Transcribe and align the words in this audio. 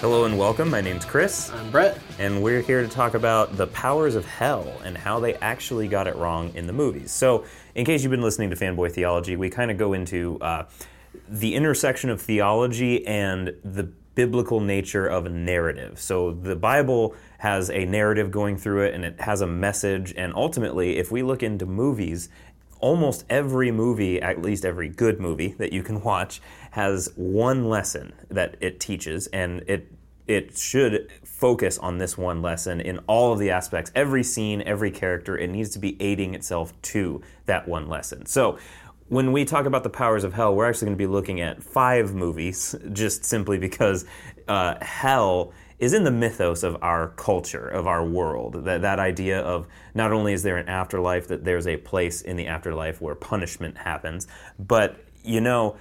Hello 0.00 0.24
and 0.24 0.38
welcome. 0.38 0.70
My 0.70 0.80
name's 0.80 1.04
Chris, 1.04 1.50
I'm 1.50 1.70
Brett. 1.70 1.98
and 2.18 2.42
we're 2.42 2.60
here 2.60 2.82
to 2.82 2.88
talk 2.88 3.14
about 3.14 3.56
the 3.56 3.66
powers 3.66 4.14
of 4.14 4.24
hell 4.24 4.70
and 4.84 4.96
how 4.96 5.18
they 5.18 5.34
actually 5.36 5.88
got 5.88 6.06
it 6.06 6.14
wrong 6.16 6.52
in 6.54 6.66
the 6.66 6.72
movies. 6.72 7.10
So, 7.10 7.44
in 7.74 7.84
case 7.84 8.02
you've 8.02 8.12
been 8.12 8.22
listening 8.22 8.50
to 8.50 8.56
Fanboy 8.56 8.92
Theology, 8.92 9.36
we 9.36 9.50
kind 9.50 9.70
of 9.70 9.78
go 9.78 9.94
into 9.94 10.38
uh, 10.40 10.66
the 11.28 11.54
intersection 11.54 12.10
of 12.10 12.20
theology 12.20 13.06
and 13.06 13.54
the 13.64 13.84
biblical 14.14 14.60
nature 14.60 15.06
of 15.06 15.26
a 15.26 15.30
narrative. 15.30 15.98
So, 15.98 16.30
the 16.30 16.56
Bible 16.56 17.16
has 17.38 17.70
a 17.70 17.84
narrative 17.84 18.30
going 18.30 18.56
through 18.56 18.84
it 18.84 18.94
and 18.94 19.04
it 19.04 19.20
has 19.20 19.40
a 19.40 19.46
message, 19.46 20.14
and 20.16 20.34
ultimately, 20.34 20.96
if 20.98 21.10
we 21.10 21.22
look 21.22 21.42
into 21.42 21.66
movies, 21.66 22.28
almost 22.80 23.24
every 23.28 23.70
movie, 23.70 24.20
at 24.20 24.42
least 24.42 24.64
every 24.64 24.88
good 24.88 25.20
movie 25.20 25.54
that 25.58 25.72
you 25.72 25.82
can 25.82 26.00
watch, 26.02 26.40
has 26.72 27.10
one 27.16 27.68
lesson 27.68 28.12
that 28.30 28.56
it 28.60 28.80
teaches, 28.80 29.26
and 29.28 29.62
it 29.66 29.92
it 30.26 30.58
should 30.58 31.08
focus 31.24 31.78
on 31.78 31.98
this 31.98 32.18
one 32.18 32.42
lesson 32.42 32.80
in 32.80 32.98
all 33.06 33.32
of 33.32 33.38
the 33.38 33.50
aspects. 33.50 33.92
Every 33.94 34.24
scene, 34.24 34.60
every 34.62 34.90
character, 34.90 35.38
it 35.38 35.48
needs 35.48 35.70
to 35.70 35.78
be 35.78 35.96
aiding 36.02 36.34
itself 36.34 36.72
to 36.82 37.22
that 37.46 37.68
one 37.68 37.88
lesson. 37.88 38.26
So. 38.26 38.58
When 39.08 39.30
we 39.30 39.44
talk 39.44 39.66
about 39.66 39.84
the 39.84 39.88
powers 39.88 40.24
of 40.24 40.32
hell, 40.34 40.56
we're 40.56 40.68
actually 40.68 40.86
going 40.86 40.98
to 40.98 41.04
be 41.04 41.06
looking 41.06 41.40
at 41.40 41.62
five 41.62 42.12
movies, 42.12 42.74
just 42.92 43.24
simply 43.24 43.56
because 43.56 44.04
uh, 44.48 44.84
hell 44.84 45.52
is 45.78 45.92
in 45.92 46.04
the 46.04 46.10
mythos 46.10 46.62
of 46.62 46.76
our 46.82 47.08
culture, 47.16 47.68
of 47.68 47.86
our 47.86 48.04
world. 48.04 48.64
That, 48.64 48.82
that 48.82 48.98
idea 48.98 49.40
of 49.40 49.66
not 49.94 50.12
only 50.12 50.32
is 50.32 50.42
there 50.42 50.56
an 50.56 50.68
afterlife, 50.68 51.28
that 51.28 51.44
there's 51.44 51.66
a 51.66 51.76
place 51.76 52.22
in 52.22 52.36
the 52.36 52.46
afterlife 52.46 53.00
where 53.00 53.14
punishment 53.14 53.76
happens, 53.78 54.26
but 54.58 54.96
you 55.22 55.40
know, 55.40 55.76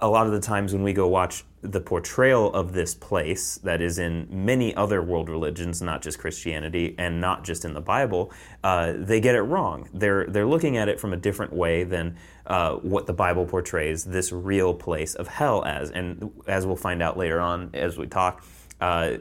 a 0.00 0.08
lot 0.08 0.26
of 0.26 0.32
the 0.32 0.40
times 0.40 0.72
when 0.72 0.82
we 0.82 0.92
go 0.92 1.06
watch 1.06 1.44
the 1.62 1.80
portrayal 1.80 2.52
of 2.54 2.72
this 2.72 2.94
place 2.94 3.58
that 3.58 3.82
is 3.82 3.98
in 3.98 4.26
many 4.30 4.74
other 4.74 5.02
world 5.02 5.28
religions, 5.28 5.82
not 5.82 6.00
just 6.00 6.18
Christianity 6.18 6.94
and 6.96 7.20
not 7.20 7.44
just 7.44 7.66
in 7.66 7.74
the 7.74 7.82
Bible, 7.82 8.32
uh, 8.64 8.94
they 8.96 9.20
get 9.20 9.34
it 9.34 9.42
wrong. 9.42 9.88
They're 9.92 10.26
they're 10.26 10.46
looking 10.46 10.78
at 10.78 10.88
it 10.88 10.98
from 10.98 11.12
a 11.12 11.18
different 11.18 11.52
way 11.52 11.84
than 11.84 12.16
uh, 12.46 12.76
what 12.76 13.06
the 13.06 13.12
Bible 13.12 13.44
portrays 13.44 14.04
this 14.04 14.32
real 14.32 14.72
place 14.72 15.14
of 15.14 15.28
hell 15.28 15.64
as. 15.64 15.90
And 15.90 16.32
as 16.46 16.64
we'll 16.64 16.76
find 16.76 17.02
out 17.02 17.18
later 17.18 17.40
on 17.40 17.70
as 17.74 17.98
we 17.98 18.06
talk. 18.06 18.42
Uh, 18.80 19.18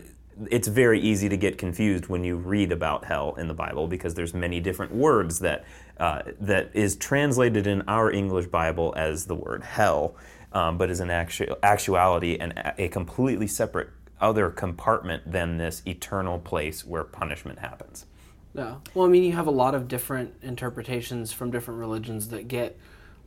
it's 0.50 0.68
very 0.68 1.00
easy 1.00 1.30
to 1.30 1.38
get 1.38 1.58
confused 1.58 2.08
when 2.08 2.23
you 2.23 2.36
read 2.36 2.72
about 2.72 3.06
hell 3.06 3.36
in 3.38 3.48
the 3.48 3.54
Bible 3.54 3.88
because 3.88 4.14
there's 4.14 4.34
many 4.34 4.59
different 4.59 4.94
words 4.94 5.40
that 5.40 5.66
uh, 6.00 6.22
that 6.40 6.70
is 6.73 6.95
translated 6.95 7.68
in 7.68 7.82
our 7.88 8.12
English 8.12 8.48
Bible 8.48 8.94
as 8.95 9.26
the 9.26 9.36
word 9.36 9.64
hell, 9.64 10.16
um, 10.54 10.78
but 10.78 10.90
is 10.90 11.00
in 11.00 11.10
actu- 11.10 11.54
actuality 11.62 12.38
and 12.40 12.54
a 12.78 12.88
completely 12.88 13.48
separate 13.48 13.90
other 14.22 14.50
compartment 14.50 15.30
than 15.30 15.58
this 15.58 15.82
eternal 15.86 16.40
place 16.40 16.86
where 16.86 17.04
punishment 17.04 17.60
happens. 17.60 18.06
Yeah. 18.54 18.76
Well, 18.94 19.06
I 19.06 19.10
mean, 19.10 19.23
you 19.23 19.34
have 19.34 19.48
a 19.48 19.52
lot 19.52 19.76
of 19.76 19.88
different 19.88 20.34
interpretations 20.42 21.32
from 21.32 21.52
different 21.52 21.80
religions 21.80 22.30
that 22.30 22.48
get 22.48 22.78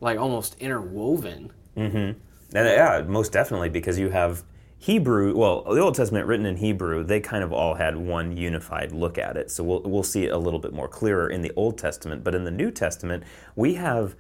like 0.01 0.19
almost 0.19 0.57
interwoven. 0.59 1.53
And 2.55 2.67
yeah, 2.67 3.03
most 3.07 3.33
definitely 3.33 3.69
because 3.69 3.99
you 3.99 4.11
have 4.11 4.45
Hebrew. 4.83 5.37
Well, 5.37 5.63
the 5.63 5.79
Old 5.79 5.95
Testament 5.95 6.27
written 6.27 6.45
in 6.45 6.57
Hebrew, 6.57 7.05
they 7.05 7.21
kind 7.21 7.45
of 7.45 7.53
all 7.53 7.75
had 7.75 7.97
one 7.97 8.37
unified 8.37 8.91
look 8.91 9.17
at 9.17 9.37
it. 9.37 9.49
So 9.49 9.63
we'll 9.63 9.83
we'll 9.83 10.03
see 10.03 10.25
it 10.25 10.33
a 10.33 10.37
little 10.37 10.59
bit 10.59 10.73
more 10.73 10.89
clearer 10.89 11.31
in 11.31 11.41
the 11.41 11.53
Old 11.55 11.79
Testament. 11.79 12.25
But 12.25 12.35
in 12.35 12.43
the 12.43 12.51
New 12.51 12.73
Testament, 12.73 13.23
we 13.55 13.75
have 13.75 14.17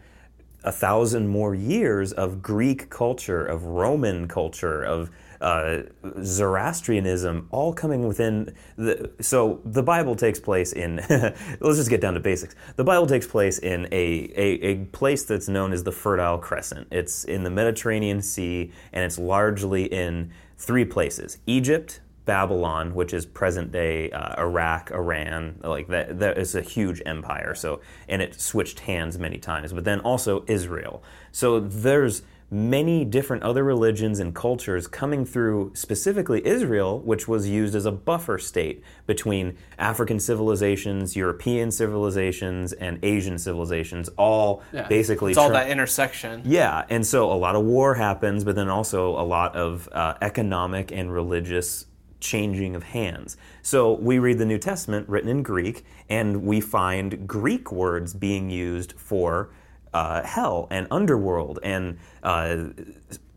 a 0.62 0.70
thousand 0.70 1.26
more 1.26 1.56
years 1.56 2.12
of 2.12 2.42
Greek 2.42 2.90
culture, 2.90 3.44
of 3.44 3.64
Roman 3.64 4.28
culture, 4.28 4.84
of 4.84 5.10
uh, 5.40 5.78
Zoroastrianism, 6.22 7.48
all 7.50 7.72
coming 7.72 8.06
within 8.06 8.54
the. 8.76 9.10
So 9.20 9.60
the 9.64 9.82
Bible 9.82 10.14
takes 10.14 10.38
place 10.38 10.72
in. 10.72 10.96
let's 11.08 11.76
just 11.76 11.90
get 11.90 12.00
down 12.00 12.14
to 12.14 12.20
basics. 12.20 12.54
The 12.76 12.84
Bible 12.84 13.08
takes 13.08 13.26
place 13.26 13.58
in 13.58 13.86
a, 13.90 14.32
a 14.36 14.46
a 14.62 14.76
place 14.92 15.24
that's 15.24 15.48
known 15.48 15.72
as 15.72 15.82
the 15.82 15.90
Fertile 15.90 16.38
Crescent. 16.38 16.86
It's 16.92 17.24
in 17.24 17.42
the 17.42 17.50
Mediterranean 17.50 18.22
Sea, 18.22 18.70
and 18.92 19.04
it's 19.04 19.18
largely 19.18 19.86
in 19.86 20.30
three 20.62 20.84
places: 20.84 21.38
Egypt, 21.46 22.00
Babylon, 22.24 22.94
which 22.94 23.12
is 23.12 23.26
present 23.26 23.72
day 23.72 24.10
uh, 24.10 24.40
Iraq, 24.40 24.90
Iran, 24.92 25.58
like 25.62 25.88
that, 25.88 26.20
that 26.20 26.38
is 26.38 26.54
a 26.54 26.62
huge 26.62 27.02
empire. 27.04 27.54
So, 27.54 27.80
and 28.08 28.22
it 28.22 28.40
switched 28.40 28.80
hands 28.80 29.18
many 29.18 29.38
times. 29.38 29.72
But 29.72 29.84
then 29.84 30.00
also 30.00 30.44
Israel. 30.46 31.02
So 31.32 31.58
there's 31.58 32.22
many 32.52 33.02
different 33.02 33.42
other 33.42 33.64
religions 33.64 34.20
and 34.20 34.34
cultures 34.34 34.86
coming 34.86 35.24
through 35.24 35.70
specifically 35.74 36.46
Israel, 36.46 37.00
which 37.00 37.26
was 37.26 37.48
used 37.48 37.74
as 37.74 37.86
a 37.86 37.90
buffer 37.90 38.36
state 38.38 38.82
between 39.06 39.56
African 39.78 40.20
civilizations, 40.20 41.16
European 41.16 41.70
civilizations, 41.70 42.74
and 42.74 42.98
Asian 43.02 43.38
civilizations, 43.38 44.10
all 44.18 44.62
Yeah. 44.70 44.86
basically 44.86 45.30
It's 45.32 45.38
all 45.38 45.48
that 45.50 45.70
intersection. 45.70 46.42
yeah, 46.44 46.84
and 46.90 47.06
so 47.06 47.32
a 47.32 47.34
lot 47.34 47.56
of 47.56 47.64
war 47.64 47.94
happens, 47.94 48.44
but 48.44 48.54
then 48.54 48.68
also 48.68 49.18
a 49.18 49.24
lot 49.24 49.56
of 49.56 49.88
uh, 49.90 50.14
economic 50.20 50.92
and 50.92 51.10
religious 51.10 51.86
changing 52.20 52.76
of 52.76 52.82
hands. 52.82 53.38
So 53.62 53.94
we 53.94 54.18
read 54.18 54.36
the 54.36 54.44
New 54.44 54.58
Testament 54.58 55.08
written 55.08 55.30
in 55.30 55.42
Greek, 55.42 55.86
and 56.10 56.42
we 56.44 56.60
find 56.60 57.26
Greek 57.26 57.72
words 57.72 58.12
being 58.12 58.50
used 58.50 58.92
for 58.98 59.48
uh, 59.94 60.22
hell 60.22 60.68
and 60.70 60.86
underworld 60.90 61.58
and 61.62 61.98
uh, 62.22 62.64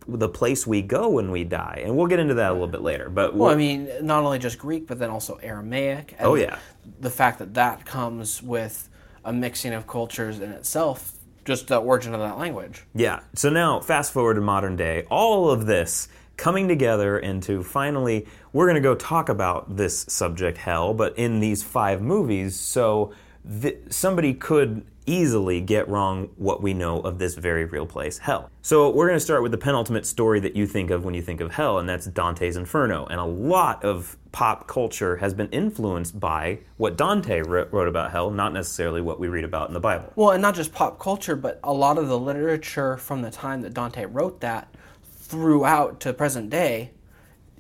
the 0.07 0.29
place 0.29 0.67
we 0.67 0.81
go 0.81 1.09
when 1.09 1.31
we 1.31 1.43
die. 1.43 1.81
And 1.83 1.97
we'll 1.97 2.07
get 2.07 2.19
into 2.19 2.35
that 2.35 2.51
a 2.51 2.53
little 2.53 2.67
bit 2.67 2.81
later. 2.81 3.09
But 3.09 3.35
Well, 3.35 3.51
I 3.51 3.55
mean, 3.55 3.89
not 4.01 4.23
only 4.23 4.39
just 4.39 4.57
Greek, 4.57 4.87
but 4.87 4.99
then 4.99 5.09
also 5.09 5.35
Aramaic. 5.41 6.15
And 6.17 6.27
Oh, 6.27 6.35
yeah. 6.35 6.59
The 6.99 7.09
fact 7.09 7.39
that 7.39 7.53
that 7.55 7.85
comes 7.85 8.41
with 8.41 8.89
a 9.23 9.33
mixing 9.33 9.73
of 9.73 9.87
cultures 9.87 10.39
in 10.39 10.51
itself, 10.51 11.13
just 11.43 11.67
the 11.67 11.77
origin 11.77 12.13
of 12.13 12.19
that 12.19 12.37
language. 12.37 12.83
Yeah. 12.93 13.21
So 13.33 13.49
now, 13.49 13.79
fast 13.79 14.13
forward 14.13 14.35
to 14.35 14.41
modern 14.41 14.75
day, 14.75 15.05
all 15.09 15.49
of 15.49 15.65
this 15.65 16.07
coming 16.37 16.67
together 16.67 17.17
into 17.17 17.63
finally, 17.63 18.27
we're 18.53 18.65
going 18.65 18.75
to 18.75 18.81
go 18.81 18.93
talk 18.93 19.29
about 19.29 19.75
this 19.75 20.05
subject, 20.07 20.57
hell, 20.57 20.93
but 20.93 21.17
in 21.17 21.39
these 21.39 21.63
five 21.63 22.01
movies. 22.01 22.59
So 22.59 23.13
th- 23.61 23.77
somebody 23.89 24.33
could 24.33 24.85
easily 25.05 25.61
get 25.61 25.87
wrong 25.87 26.29
what 26.35 26.61
we 26.61 26.73
know 26.73 26.99
of 26.99 27.19
this 27.19 27.35
very 27.35 27.65
real 27.65 27.85
place, 27.85 28.17
hell. 28.17 28.49
So 28.61 28.89
we're 28.89 29.07
going 29.07 29.17
to 29.17 29.23
start 29.23 29.43
with 29.43 29.51
the 29.51 29.57
penultimate 29.57 30.05
story 30.05 30.39
that 30.41 30.55
you 30.55 30.65
think 30.67 30.89
of 30.89 31.05
when 31.05 31.13
you 31.13 31.21
think 31.21 31.41
of 31.41 31.53
hell, 31.53 31.79
and 31.79 31.87
that's 31.87 32.05
Dante's 32.05 32.57
Inferno. 32.57 33.05
And 33.05 33.19
a 33.19 33.25
lot 33.25 33.83
of 33.83 34.17
pop 34.31 34.67
culture 34.67 35.17
has 35.17 35.33
been 35.33 35.49
influenced 35.49 36.19
by 36.19 36.59
what 36.77 36.97
Dante 36.97 37.41
wrote 37.41 37.87
about 37.87 38.11
hell, 38.11 38.29
not 38.31 38.53
necessarily 38.53 39.01
what 39.01 39.19
we 39.19 39.27
read 39.27 39.45
about 39.45 39.67
in 39.67 39.73
the 39.73 39.79
Bible. 39.79 40.11
Well, 40.15 40.31
and 40.31 40.41
not 40.41 40.55
just 40.55 40.73
pop 40.73 40.99
culture, 40.99 41.35
but 41.35 41.59
a 41.63 41.73
lot 41.73 41.97
of 41.97 42.07
the 42.07 42.19
literature 42.19 42.97
from 42.97 43.21
the 43.21 43.31
time 43.31 43.61
that 43.61 43.73
Dante 43.73 44.05
wrote 44.05 44.41
that 44.41 44.73
throughout 45.03 45.99
to 46.01 46.13
present 46.13 46.49
day, 46.49 46.91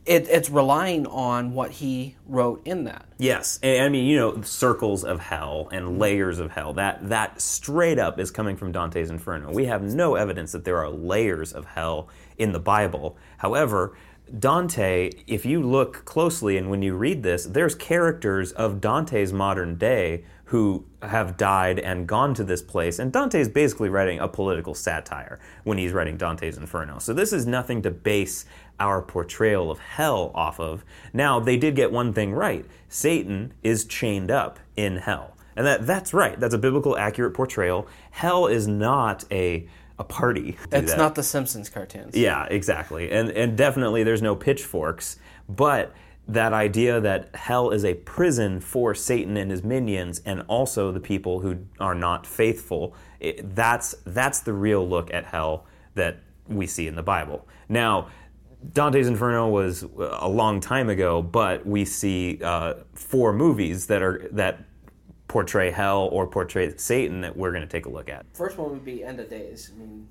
it, 0.05 0.27
it's 0.29 0.49
relying 0.49 1.07
on 1.07 1.53
what 1.53 1.71
he 1.71 2.15
wrote 2.27 2.61
in 2.65 2.83
that. 2.83 3.05
Yes, 3.17 3.59
and 3.63 3.83
I 3.83 3.89
mean 3.89 4.05
you 4.05 4.17
know 4.17 4.41
circles 4.41 5.03
of 5.03 5.19
hell 5.19 5.69
and 5.71 5.99
layers 5.99 6.39
of 6.39 6.51
hell. 6.51 6.73
That 6.73 7.09
that 7.09 7.41
straight 7.41 7.97
up 7.97 8.19
is 8.19 8.31
coming 8.31 8.55
from 8.55 8.71
Dante's 8.71 9.09
Inferno. 9.09 9.51
We 9.51 9.65
have 9.65 9.81
no 9.81 10.15
evidence 10.15 10.51
that 10.51 10.65
there 10.65 10.77
are 10.77 10.89
layers 10.89 11.53
of 11.53 11.65
hell 11.65 12.09
in 12.37 12.51
the 12.51 12.59
Bible. 12.59 13.17
However, 13.37 13.97
Dante, 14.39 15.11
if 15.27 15.45
you 15.45 15.61
look 15.61 16.03
closely 16.05 16.57
and 16.57 16.69
when 16.69 16.81
you 16.81 16.95
read 16.95 17.23
this, 17.23 17.45
there's 17.45 17.75
characters 17.75 18.51
of 18.51 18.81
Dante's 18.81 19.31
modern 19.31 19.75
day 19.75 20.23
who 20.45 20.85
have 21.01 21.37
died 21.37 21.79
and 21.79 22.07
gone 22.07 22.33
to 22.35 22.43
this 22.43 22.61
place. 22.61 22.99
And 22.99 23.11
Dante 23.11 23.39
is 23.39 23.49
basically 23.49 23.89
writing 23.89 24.19
a 24.19 24.27
political 24.27 24.75
satire 24.75 25.39
when 25.63 25.77
he's 25.77 25.91
writing 25.91 26.17
Dante's 26.17 26.57
Inferno. 26.57 26.99
So 26.99 27.13
this 27.13 27.33
is 27.33 27.47
nothing 27.47 27.81
to 27.81 27.91
base 27.91 28.45
our 28.79 29.01
portrayal 29.01 29.71
of 29.71 29.79
hell 29.79 30.31
off 30.35 30.59
of. 30.59 30.85
Now, 31.13 31.39
they 31.39 31.57
did 31.57 31.75
get 31.75 31.91
one 31.91 32.13
thing 32.13 32.33
right 32.33 32.65
Satan 32.89 33.53
is 33.63 33.85
chained 33.85 34.29
up 34.29 34.59
in 34.75 34.97
hell. 34.97 35.35
And 35.55 35.65
that, 35.65 35.87
that's 35.87 36.13
right. 36.13 36.39
That's 36.39 36.53
a 36.53 36.57
biblical 36.57 36.97
accurate 36.97 37.33
portrayal. 37.33 37.87
Hell 38.11 38.47
is 38.47 38.67
not 38.67 39.23
a, 39.31 39.67
a 39.97 40.03
party. 40.03 40.57
It's 40.71 40.91
that. 40.91 40.97
not 40.97 41.15
the 41.15 41.23
Simpsons 41.23 41.69
cartoons. 41.69 42.15
Yeah, 42.15 42.45
exactly. 42.45 43.11
And 43.11 43.31
and 43.31 43.57
definitely 43.57 44.03
there's 44.03 44.21
no 44.21 44.35
pitchforks, 44.35 45.17
but 45.47 45.93
that 46.27 46.53
idea 46.53 46.99
that 47.01 47.35
hell 47.35 47.69
is 47.69 47.85
a 47.85 47.93
prison 47.93 48.59
for 48.59 48.95
Satan 48.95 49.37
and 49.37 49.51
his 49.51 49.63
minions 49.63 50.21
and 50.25 50.43
also 50.47 50.91
the 50.91 50.99
people 50.99 51.39
who 51.39 51.57
are 51.79 51.95
not 51.95 52.25
faithful, 52.25 52.95
it, 53.19 53.55
that's 53.55 53.95
that's 54.05 54.39
the 54.39 54.53
real 54.53 54.87
look 54.87 55.13
at 55.13 55.25
hell 55.25 55.65
that 55.93 56.17
we 56.47 56.67
see 56.67 56.87
in 56.87 56.95
the 56.95 57.03
Bible. 57.03 57.47
Now, 57.69 58.09
Dante's 58.73 59.07
Inferno 59.07 59.47
was 59.49 59.83
a 59.99 60.27
long 60.27 60.59
time 60.59 60.89
ago, 60.89 61.21
but 61.21 61.65
we 61.65 61.85
see 61.85 62.39
uh, 62.43 62.75
four 62.93 63.31
movies 63.31 63.87
that 63.87 64.01
are 64.01 64.27
that 64.31 64.63
portray 65.27 65.69
hell 65.71 66.09
or 66.11 66.25
portray 66.27 66.75
Satan 66.77 67.21
that 67.21 67.35
we're 67.35 67.51
going 67.51 67.61
to 67.61 67.67
take 67.67 67.85
a 67.85 67.89
look 67.89 68.09
at. 68.09 68.25
First 68.33 68.57
one 68.57 68.71
would 68.71 68.85
be 68.85 69.03
End 69.03 69.19
of 69.19 69.29
Days. 69.29 69.71
I 69.75 69.79
mean, 69.79 70.07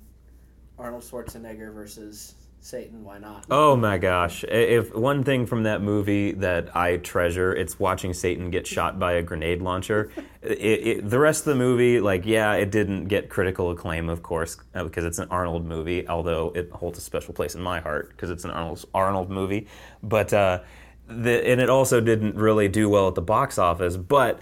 Arnold 0.77 1.03
Schwarzenegger 1.03 1.73
versus 1.73 2.35
Satan. 2.65 3.03
Why 3.03 3.19
not? 3.19 3.45
Oh 3.51 3.75
my 3.75 3.99
gosh. 3.99 4.43
If 4.43 4.95
one 4.95 5.23
thing 5.23 5.45
from 5.45 5.63
that 5.63 5.83
movie 5.83 6.31
that 6.31 6.75
I 6.75 6.97
treasure, 6.97 7.53
it's 7.53 7.77
watching 7.77 8.11
Satan 8.11 8.49
get 8.49 8.65
shot 8.65 8.97
by 8.97 9.13
a 9.13 9.21
grenade 9.21 9.61
launcher. 9.61 10.11
it, 10.41 10.57
it, 10.87 11.09
the 11.09 11.19
rest 11.19 11.41
of 11.41 11.53
the 11.53 11.59
movie, 11.59 11.99
like, 11.99 12.25
yeah, 12.25 12.53
it 12.53 12.71
didn't 12.71 13.05
get 13.05 13.29
critical 13.29 13.69
acclaim, 13.69 14.09
of 14.09 14.23
course, 14.23 14.57
uh, 14.73 14.83
because 14.83 15.05
it's 15.05 15.19
an 15.19 15.27
Arnold 15.29 15.63
movie, 15.63 16.07
although 16.07 16.51
it 16.55 16.71
holds 16.71 16.97
a 16.97 17.01
special 17.01 17.35
place 17.35 17.53
in 17.53 17.61
my 17.61 17.79
heart 17.79 18.09
because 18.09 18.31
it's 18.31 18.45
an 18.45 18.51
Arnold, 18.51 18.83
Arnold 18.95 19.29
movie. 19.29 19.67
But, 20.01 20.33
uh, 20.33 20.61
the, 21.07 21.47
and 21.47 21.61
it 21.61 21.69
also 21.69 22.01
didn't 22.01 22.35
really 22.35 22.67
do 22.67 22.89
well 22.89 23.07
at 23.07 23.13
the 23.13 23.21
box 23.21 23.59
office, 23.59 23.95
but 23.95 24.39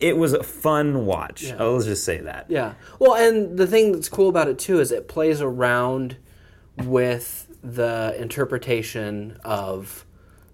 it 0.00 0.16
was 0.16 0.32
a 0.32 0.42
fun 0.42 1.06
watch. 1.06 1.44
Yeah. 1.44 1.62
Let's 1.62 1.84
just 1.84 2.02
say 2.02 2.18
that. 2.18 2.46
Yeah. 2.48 2.74
Well, 2.98 3.14
and 3.14 3.56
the 3.56 3.68
thing 3.68 3.92
that's 3.92 4.08
cool 4.08 4.28
about 4.28 4.48
it 4.48 4.58
too 4.58 4.80
is 4.80 4.90
it 4.90 5.06
plays 5.06 5.40
around 5.40 6.16
with 6.78 7.48
the 7.62 8.14
interpretation 8.18 9.38
of 9.44 10.04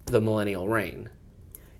the 0.05 0.21
millennial 0.21 0.67
reign. 0.67 1.09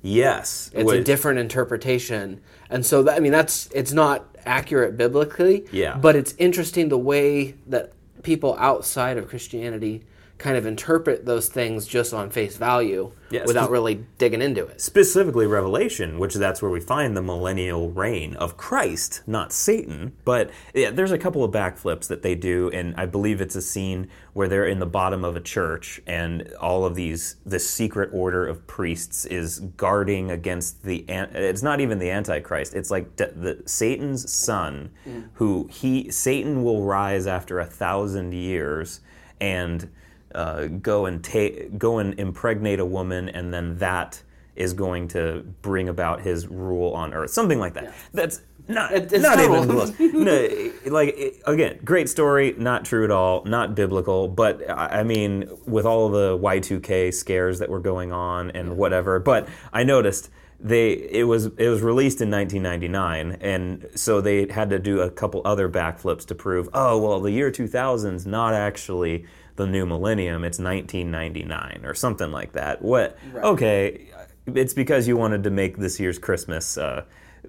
Yes, 0.01 0.71
it's 0.73 0.91
a 0.91 1.03
different 1.03 1.39
interpretation, 1.39 2.41
and 2.69 2.83
so 2.83 3.03
that, 3.03 3.15
I 3.15 3.19
mean 3.19 3.31
that's 3.31 3.67
it's 3.67 3.93
not 3.93 4.25
accurate 4.45 4.97
biblically. 4.97 5.65
Yeah, 5.71 5.95
but 5.95 6.15
it's 6.15 6.33
interesting 6.39 6.89
the 6.89 6.97
way 6.97 7.55
that 7.67 7.93
people 8.23 8.55
outside 8.57 9.17
of 9.17 9.27
Christianity 9.27 10.03
kind 10.41 10.57
of 10.57 10.65
interpret 10.65 11.25
those 11.25 11.47
things 11.47 11.85
just 11.85 12.15
on 12.15 12.31
face 12.31 12.57
value 12.57 13.11
yeah, 13.29 13.43
without 13.45 13.69
really 13.69 14.03
digging 14.17 14.41
into 14.41 14.65
it. 14.65 14.81
Specifically, 14.81 15.45
Revelation, 15.45 16.17
which 16.17 16.33
that's 16.33 16.63
where 16.63 16.71
we 16.71 16.81
find 16.81 17.15
the 17.15 17.21
millennial 17.21 17.91
reign 17.91 18.35
of 18.35 18.57
Christ, 18.57 19.21
not 19.27 19.53
Satan. 19.53 20.13
But 20.25 20.49
yeah, 20.73 20.89
there's 20.89 21.11
a 21.11 21.19
couple 21.19 21.43
of 21.43 21.51
backflips 21.51 22.07
that 22.07 22.23
they 22.23 22.33
do, 22.33 22.71
and 22.73 22.95
I 22.97 23.05
believe 23.05 23.39
it's 23.39 23.55
a 23.55 23.61
scene 23.61 24.09
where 24.33 24.47
they're 24.47 24.65
in 24.65 24.79
the 24.79 24.88
bottom 24.88 25.23
of 25.23 25.35
a 25.35 25.41
church, 25.41 26.01
and 26.07 26.51
all 26.59 26.85
of 26.85 26.95
these 26.95 27.35
this 27.45 27.69
secret 27.69 28.09
order 28.11 28.47
of 28.47 28.65
priests 28.65 29.25
is 29.25 29.59
guarding 29.59 30.31
against 30.31 30.83
the. 30.83 31.05
It's 31.07 31.63
not 31.63 31.79
even 31.81 31.99
the 31.99 32.09
Antichrist. 32.09 32.73
It's 32.73 32.89
like 32.89 33.15
the 33.15 33.61
Satan's 33.67 34.31
son, 34.31 34.89
mm. 35.07 35.29
who 35.33 35.69
he 35.71 36.09
Satan 36.09 36.63
will 36.63 36.83
rise 36.83 37.27
after 37.27 37.59
a 37.59 37.65
thousand 37.65 38.33
years, 38.33 39.01
and 39.39 39.89
uh, 40.36 40.68
go 40.68 41.06
and 41.06 41.24
take 41.24 41.78
go 41.78 42.00
and 42.00 42.19
impregnate 42.19 42.80
a 42.80 42.86
woman, 42.86 43.30
and 43.30 43.54
then 43.54 43.78
that 43.78 44.22
is 44.56 44.74
going 44.74 45.07
to 45.07 45.45
bring 45.62 45.89
about 45.89 46.22
his 46.22 46.48
rule 46.48 46.92
on 46.94 47.13
earth. 47.13 47.31
Something 47.31 47.60
like 47.60 47.74
that. 47.74 47.86
Yeah. 47.86 47.94
That's 48.13 48.42
not 48.68 48.92
it's 48.94 49.13
not 49.13 49.39
even 49.39 49.68
close. 49.68 49.94
no, 50.00 50.72
like 50.86 51.42
again, 51.45 51.80
great 51.83 52.10
story, 52.10 52.56
not 52.57 52.86
true 52.86 53.04
at 53.04 53.12
all, 53.12 53.44
not 53.45 53.75
biblical. 53.75 54.28
But 54.28 54.69
I 54.69 55.04
mean, 55.04 55.50
with 55.66 55.86
all 55.86 56.10
the 56.10 56.38
Y 56.38 56.60
two 56.60 56.80
K 56.80 57.12
scares 57.12 57.60
that 57.60 57.69
were 57.69 57.80
going 57.80 58.12
on 58.12 58.51
and 58.51 58.69
yeah. 58.69 58.74
whatever. 58.74 59.19
But 59.19 59.48
I 59.74 59.84
noticed 59.84 60.30
they 60.63 60.92
it 60.92 61.24
was 61.24 61.48
it 61.57 61.69
was 61.69 61.81
released 61.81 62.22
in 62.22 62.30
1999 62.30 63.38
and 63.42 63.89
so 63.95 64.22
they 64.22 64.48
had 64.48 64.69
to 64.69 64.77
do 64.77 65.01
a 65.01 65.10
couple 65.10 65.42
other 65.44 65.68
backflips 65.68 66.24
to 66.24 66.36
prove 66.36 66.69
oh 66.74 67.00
well 67.00 67.19
the 67.19 67.31
year 67.31 67.50
2000 67.50 68.13
is 68.13 68.27
not 68.27 68.54
actually 68.54 69.25
the 69.62 69.68
new 69.68 69.86
millennium, 69.86 70.44
it's 70.44 70.60
1999 70.60 71.81
or 71.86 71.94
something 71.94 72.31
like 72.31 72.54
that. 72.54 72.81
What? 72.81 73.18
Right. 73.31 73.46
Okay, 73.46 74.10
it's 74.48 74.74
because 74.74 75.08
you 75.08 75.16
wanted 75.16 75.44
to 75.44 75.52
make 75.52 75.78
this 75.78 76.00
year's 76.00 76.18
Christmas 76.18 76.78
uh, 76.78 77.06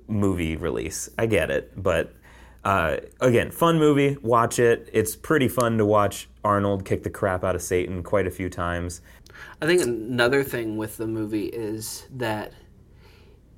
movie 0.06 0.56
release. 0.56 1.08
I 1.18 1.26
get 1.26 1.50
it, 1.50 1.72
but 1.82 2.14
uh, 2.64 2.98
again, 3.20 3.50
fun 3.50 3.78
movie. 3.78 4.16
Watch 4.22 4.58
it. 4.58 4.88
It's 4.92 5.16
pretty 5.16 5.48
fun 5.48 5.78
to 5.78 5.86
watch 5.86 6.28
Arnold 6.44 6.84
kick 6.84 7.02
the 7.02 7.10
crap 7.10 7.44
out 7.44 7.54
of 7.54 7.62
Satan 7.62 8.02
quite 8.02 8.26
a 8.26 8.30
few 8.30 8.48
times. 8.48 9.00
I 9.60 9.66
think 9.66 9.80
another 9.80 10.44
thing 10.44 10.76
with 10.76 10.98
the 10.98 11.06
movie 11.06 11.46
is 11.46 12.06
that 12.12 12.52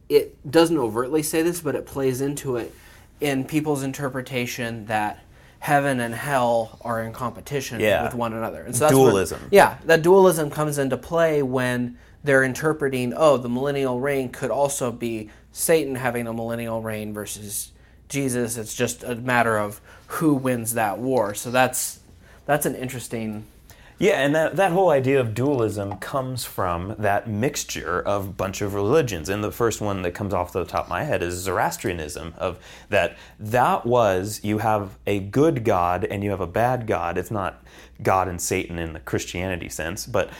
it 0.08 0.50
doesn't 0.50 0.78
overtly 0.78 1.22
say 1.22 1.42
this, 1.42 1.60
but 1.60 1.74
it 1.74 1.86
plays 1.86 2.20
into 2.20 2.56
it 2.56 2.72
in 3.20 3.44
people's 3.44 3.82
interpretation 3.82 4.86
that 4.86 5.23
heaven 5.64 5.98
and 5.98 6.14
hell 6.14 6.78
are 6.82 7.02
in 7.02 7.10
competition 7.10 7.80
yeah. 7.80 8.02
with 8.02 8.12
one 8.12 8.34
another. 8.34 8.62
And 8.64 8.76
so 8.76 8.80
that's 8.80 8.92
dualism. 8.92 9.40
When, 9.40 9.48
yeah, 9.50 9.78
that 9.86 10.02
dualism 10.02 10.50
comes 10.50 10.76
into 10.76 10.98
play 10.98 11.42
when 11.42 11.96
they're 12.22 12.44
interpreting, 12.44 13.14
oh, 13.16 13.38
the 13.38 13.48
millennial 13.48 13.98
reign 13.98 14.28
could 14.28 14.50
also 14.50 14.92
be 14.92 15.30
Satan 15.52 15.94
having 15.94 16.26
a 16.26 16.34
millennial 16.34 16.82
reign 16.82 17.14
versus 17.14 17.72
Jesus. 18.10 18.58
It's 18.58 18.74
just 18.74 19.04
a 19.04 19.14
matter 19.14 19.56
of 19.56 19.80
who 20.08 20.34
wins 20.34 20.74
that 20.74 20.98
war. 20.98 21.32
So 21.32 21.50
that's 21.50 22.00
that's 22.44 22.66
an 22.66 22.74
interesting 22.74 23.46
yeah, 23.98 24.14
and 24.14 24.34
that, 24.34 24.56
that 24.56 24.72
whole 24.72 24.90
idea 24.90 25.20
of 25.20 25.34
dualism 25.34 25.96
comes 25.98 26.44
from 26.44 26.96
that 26.98 27.28
mixture 27.28 28.00
of 28.00 28.36
bunch 28.36 28.60
of 28.60 28.74
religions. 28.74 29.28
And 29.28 29.42
the 29.42 29.52
first 29.52 29.80
one 29.80 30.02
that 30.02 30.12
comes 30.12 30.34
off 30.34 30.52
the 30.52 30.64
top 30.64 30.84
of 30.84 30.90
my 30.90 31.04
head 31.04 31.22
is 31.22 31.34
Zoroastrianism, 31.34 32.34
of 32.36 32.58
that 32.88 33.16
that 33.38 33.86
was 33.86 34.40
you 34.42 34.58
have 34.58 34.98
a 35.06 35.20
good 35.20 35.64
God 35.64 36.04
and 36.04 36.24
you 36.24 36.30
have 36.30 36.40
a 36.40 36.46
bad 36.46 36.86
God. 36.86 37.16
It's 37.16 37.30
not 37.30 37.62
God 38.02 38.26
and 38.26 38.40
Satan 38.40 38.78
in 38.78 38.94
the 38.94 39.00
Christianity 39.00 39.68
sense, 39.68 40.06
but 40.06 40.30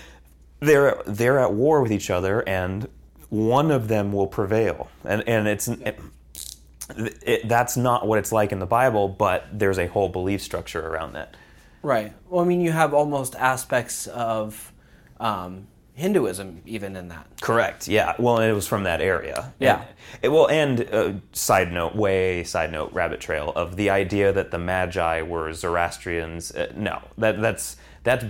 they're 0.59 1.01
they're 1.07 1.39
at 1.39 1.53
war 1.53 1.81
with 1.81 1.93
each 1.93 2.11
other 2.11 2.47
and 2.49 2.89
one 3.31 3.71
of 3.71 3.89
them 3.89 4.13
will 4.13 4.27
prevail. 4.27 4.91
And 5.05 5.23
and 5.29 5.47
it's 5.47 5.69
it, 5.69 5.99
it, 7.23 7.49
that's 7.49 7.77
not 7.77 8.07
what 8.07 8.19
it's 8.19 8.33
like 8.33 8.51
in 8.53 8.59
the 8.59 8.67
Bible, 8.67 9.09
but 9.09 9.47
there's 9.53 9.79
a 9.79 9.87
whole 9.87 10.09
belief 10.09 10.43
structure 10.43 10.87
around 10.87 11.13
that. 11.15 11.37
Right. 11.85 12.13
Well, 12.31 12.43
I 12.43 12.49
mean, 12.49 12.63
you 12.63 12.73
have 12.73 12.95
almost 12.95 13.35
aspects 13.37 14.07
of 14.07 14.73
um, 15.21 15.69
Hinduism 15.93 16.63
even 16.65 16.97
in 16.97 17.09
that. 17.09 17.27
Correct. 17.43 17.87
Yeah. 17.87 18.15
Well, 18.19 18.39
it 18.39 18.53
was 18.53 18.67
from 18.67 18.85
that 18.85 19.03
area. 19.03 19.53
Yeah. 19.61 19.81
And, 19.83 19.89
it, 20.23 20.29
well, 20.31 20.49
and 20.49 20.89
uh, 20.93 21.13
side 21.33 21.73
note, 21.73 21.95
way 21.95 22.43
side 22.43 22.73
note, 22.73 22.93
rabbit 22.95 23.21
trail 23.21 23.53
of 23.55 23.77
the 23.77 23.91
idea 23.91 24.33
that 24.33 24.51
the 24.51 24.59
Magi 24.59 25.21
were 25.23 25.53
Zoroastrians. 25.53 26.51
Uh, 26.53 26.73
no, 26.75 27.03
that 27.19 27.41
that's 27.41 27.77
that's. 28.03 28.25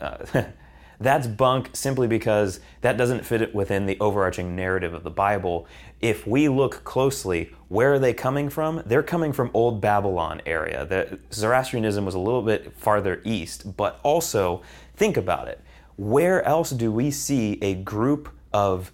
Uh, 0.00 0.44
That's 1.02 1.26
bunk 1.26 1.70
simply 1.72 2.06
because 2.06 2.60
that 2.82 2.98
doesn't 2.98 3.24
fit 3.24 3.54
within 3.54 3.86
the 3.86 3.98
overarching 4.00 4.54
narrative 4.54 4.92
of 4.92 5.02
the 5.02 5.10
Bible. 5.10 5.66
If 6.00 6.26
we 6.26 6.48
look 6.48 6.82
closely, 6.84 7.52
where 7.68 7.92
are 7.92 7.98
they 7.98 8.14
coming 8.14 8.48
from? 8.48 8.82
They're 8.86 9.02
coming 9.02 9.32
from 9.32 9.50
Old 9.52 9.80
Babylon 9.80 10.40
area. 10.46 10.86
The, 10.86 11.18
Zoroastrianism 11.32 12.04
was 12.04 12.14
a 12.14 12.18
little 12.18 12.42
bit 12.42 12.72
farther 12.74 13.20
east, 13.24 13.76
but 13.76 14.00
also 14.02 14.62
think 14.96 15.16
about 15.16 15.48
it. 15.48 15.60
Where 15.96 16.42
else 16.44 16.70
do 16.70 16.90
we 16.90 17.10
see 17.10 17.58
a 17.60 17.74
group 17.74 18.30
of 18.52 18.92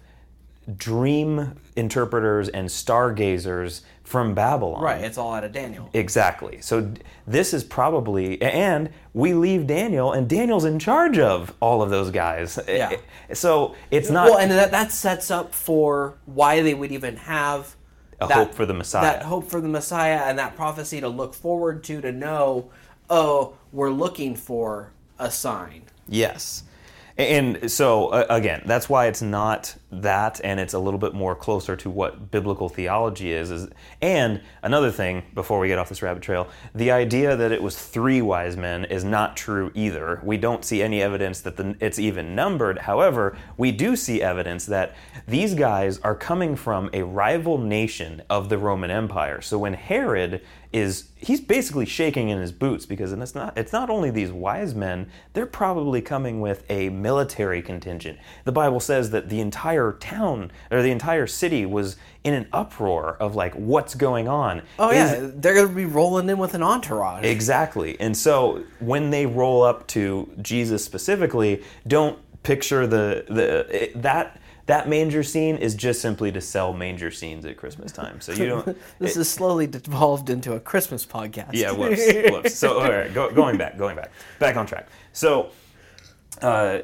dream 0.75 1.57
interpreters 1.77 2.49
and 2.49 2.69
stargazers 2.69 3.83
from 4.07 4.33
Babylon. 4.33 4.81
Right, 4.81 5.03
it's 5.03 5.17
all 5.17 5.33
out 5.33 5.43
of 5.43 5.51
Daniel. 5.51 5.89
Exactly. 5.93 6.61
So 6.61 6.93
this 7.27 7.53
is 7.53 7.65
probably, 7.65 8.41
and 8.41 8.89
we 9.13 9.33
leave 9.33 9.67
Daniel, 9.67 10.13
and 10.13 10.29
Daniel's 10.29 10.63
in 10.63 10.79
charge 10.79 11.19
of 11.19 11.53
all 11.59 11.81
of 11.81 11.89
those 11.89 12.09
guys. 12.09 12.57
Yeah. 12.69 12.95
So 13.33 13.75
it's 13.91 14.09
not. 14.09 14.29
Well, 14.29 14.37
and 14.37 14.49
that, 14.51 14.71
that 14.71 14.93
sets 14.93 15.29
up 15.29 15.53
for 15.53 16.17
why 16.25 16.61
they 16.61 16.73
would 16.73 16.93
even 16.93 17.17
have 17.17 17.75
a 18.21 18.27
that, 18.27 18.33
hope 18.33 18.53
for 18.53 18.65
the 18.65 18.73
Messiah. 18.73 19.01
That 19.01 19.23
hope 19.23 19.49
for 19.49 19.59
the 19.59 19.67
Messiah 19.67 20.21
and 20.23 20.39
that 20.39 20.55
prophecy 20.55 21.01
to 21.01 21.09
look 21.09 21.33
forward 21.33 21.83
to, 21.83 21.99
to 21.99 22.13
know, 22.13 22.71
oh, 23.09 23.57
we're 23.73 23.91
looking 23.91 24.37
for 24.37 24.93
a 25.19 25.29
sign. 25.29 25.81
Yes. 26.07 26.63
And 27.17 27.69
so, 27.69 28.07
uh, 28.07 28.25
again, 28.29 28.61
that's 28.65 28.87
why 28.87 29.07
it's 29.07 29.21
not 29.21 29.75
that, 29.91 30.41
and 30.43 30.59
it's 30.59 30.73
a 30.73 30.79
little 30.79 30.99
bit 30.99 31.13
more 31.13 31.35
closer 31.35 31.75
to 31.77 31.89
what 31.89 32.29
biblical 32.29 32.67
theology 32.67 33.31
is. 33.31 33.51
is. 33.51 33.69
And 34.01 34.41
another 34.61 34.91
thing, 34.91 35.23
before 35.33 35.59
we 35.59 35.69
get 35.69 35.77
off 35.77 35.89
this 35.89 36.01
rabbit 36.01 36.23
trail, 36.23 36.49
the 36.75 36.91
idea 36.91 37.35
that 37.35 37.51
it 37.51 37.63
was 37.63 37.77
three 37.77 38.21
wise 38.21 38.57
men 38.57 38.85
is 38.85 39.03
not 39.03 39.37
true 39.37 39.71
either. 39.73 40.21
We 40.23 40.37
don't 40.37 40.65
see 40.65 40.81
any 40.81 41.01
evidence 41.01 41.41
that 41.41 41.57
the, 41.57 41.75
it's 41.79 41.99
even 41.99 42.35
numbered. 42.35 42.79
However, 42.79 43.37
we 43.57 43.71
do 43.71 43.95
see 43.95 44.21
evidence 44.21 44.65
that 44.65 44.95
these 45.27 45.53
guys 45.53 45.99
are 45.99 46.15
coming 46.15 46.55
from 46.55 46.89
a 46.93 47.03
rival 47.03 47.57
nation 47.57 48.21
of 48.29 48.49
the 48.49 48.57
Roman 48.57 48.91
Empire. 48.91 49.41
So 49.41 49.57
when 49.57 49.73
Herod 49.73 50.41
is 50.73 51.09
he's 51.15 51.39
basically 51.39 51.85
shaking 51.85 52.29
in 52.29 52.39
his 52.39 52.51
boots 52.51 52.85
because 52.85 53.13
it's 53.13 53.35
not 53.35 53.57
it's 53.57 53.71
not 53.71 53.89
only 53.89 54.09
these 54.09 54.31
wise 54.31 54.75
men 54.75 55.09
they're 55.33 55.45
probably 55.45 56.01
coming 56.01 56.41
with 56.41 56.63
a 56.69 56.89
military 56.89 57.61
contingent 57.61 58.17
the 58.43 58.51
bible 58.51 58.79
says 58.79 59.11
that 59.11 59.29
the 59.29 59.39
entire 59.39 59.76
town 59.99 60.51
or 60.71 60.81
the 60.81 60.91
entire 60.91 61.27
city 61.27 61.65
was 61.65 61.97
in 62.23 62.33
an 62.33 62.47
uproar 62.51 63.15
of 63.19 63.35
like 63.35 63.53
what's 63.53 63.95
going 63.95 64.27
on 64.27 64.61
oh 64.79 64.91
yeah 64.91 65.13
is, 65.13 65.33
they're 65.35 65.55
going 65.55 65.67
to 65.67 65.73
be 65.73 65.85
rolling 65.85 66.29
in 66.29 66.37
with 66.37 66.53
an 66.53 66.63
entourage 66.63 67.23
exactly 67.23 67.99
and 67.99 68.15
so 68.15 68.63
when 68.79 69.09
they 69.09 69.25
roll 69.25 69.63
up 69.63 69.87
to 69.87 70.29
jesus 70.41 70.83
specifically 70.83 71.63
don't 71.87 72.19
picture 72.43 72.87
the 72.87 73.25
the 73.27 73.91
that 73.95 74.39
that 74.67 74.87
manger 74.89 75.23
scene 75.23 75.55
is 75.55 75.75
just 75.75 76.01
simply 76.01 76.31
to 76.31 76.41
sell 76.41 76.73
manger 76.73 77.09
scenes 77.09 77.45
at 77.45 77.55
Christmas 77.55 77.91
time. 77.91 78.19
So 78.19 78.33
you 78.33 78.47
don't. 78.47 78.77
This 78.99 79.15
is 79.15 79.29
slowly 79.29 79.65
devolved 79.65 80.29
into 80.29 80.53
a 80.53 80.59
Christmas 80.59 81.05
podcast. 81.05 81.51
Yeah, 81.53 81.71
whoops, 81.71 82.01
whoops. 82.29 82.55
So, 82.55 82.79
all 82.79 82.91
right, 82.91 83.13
go, 83.13 83.31
going 83.31 83.57
back, 83.57 83.77
going 83.77 83.95
back, 83.95 84.11
back 84.39 84.57
on 84.57 84.65
track. 84.65 84.89
So, 85.13 85.51
uh, 86.41 86.79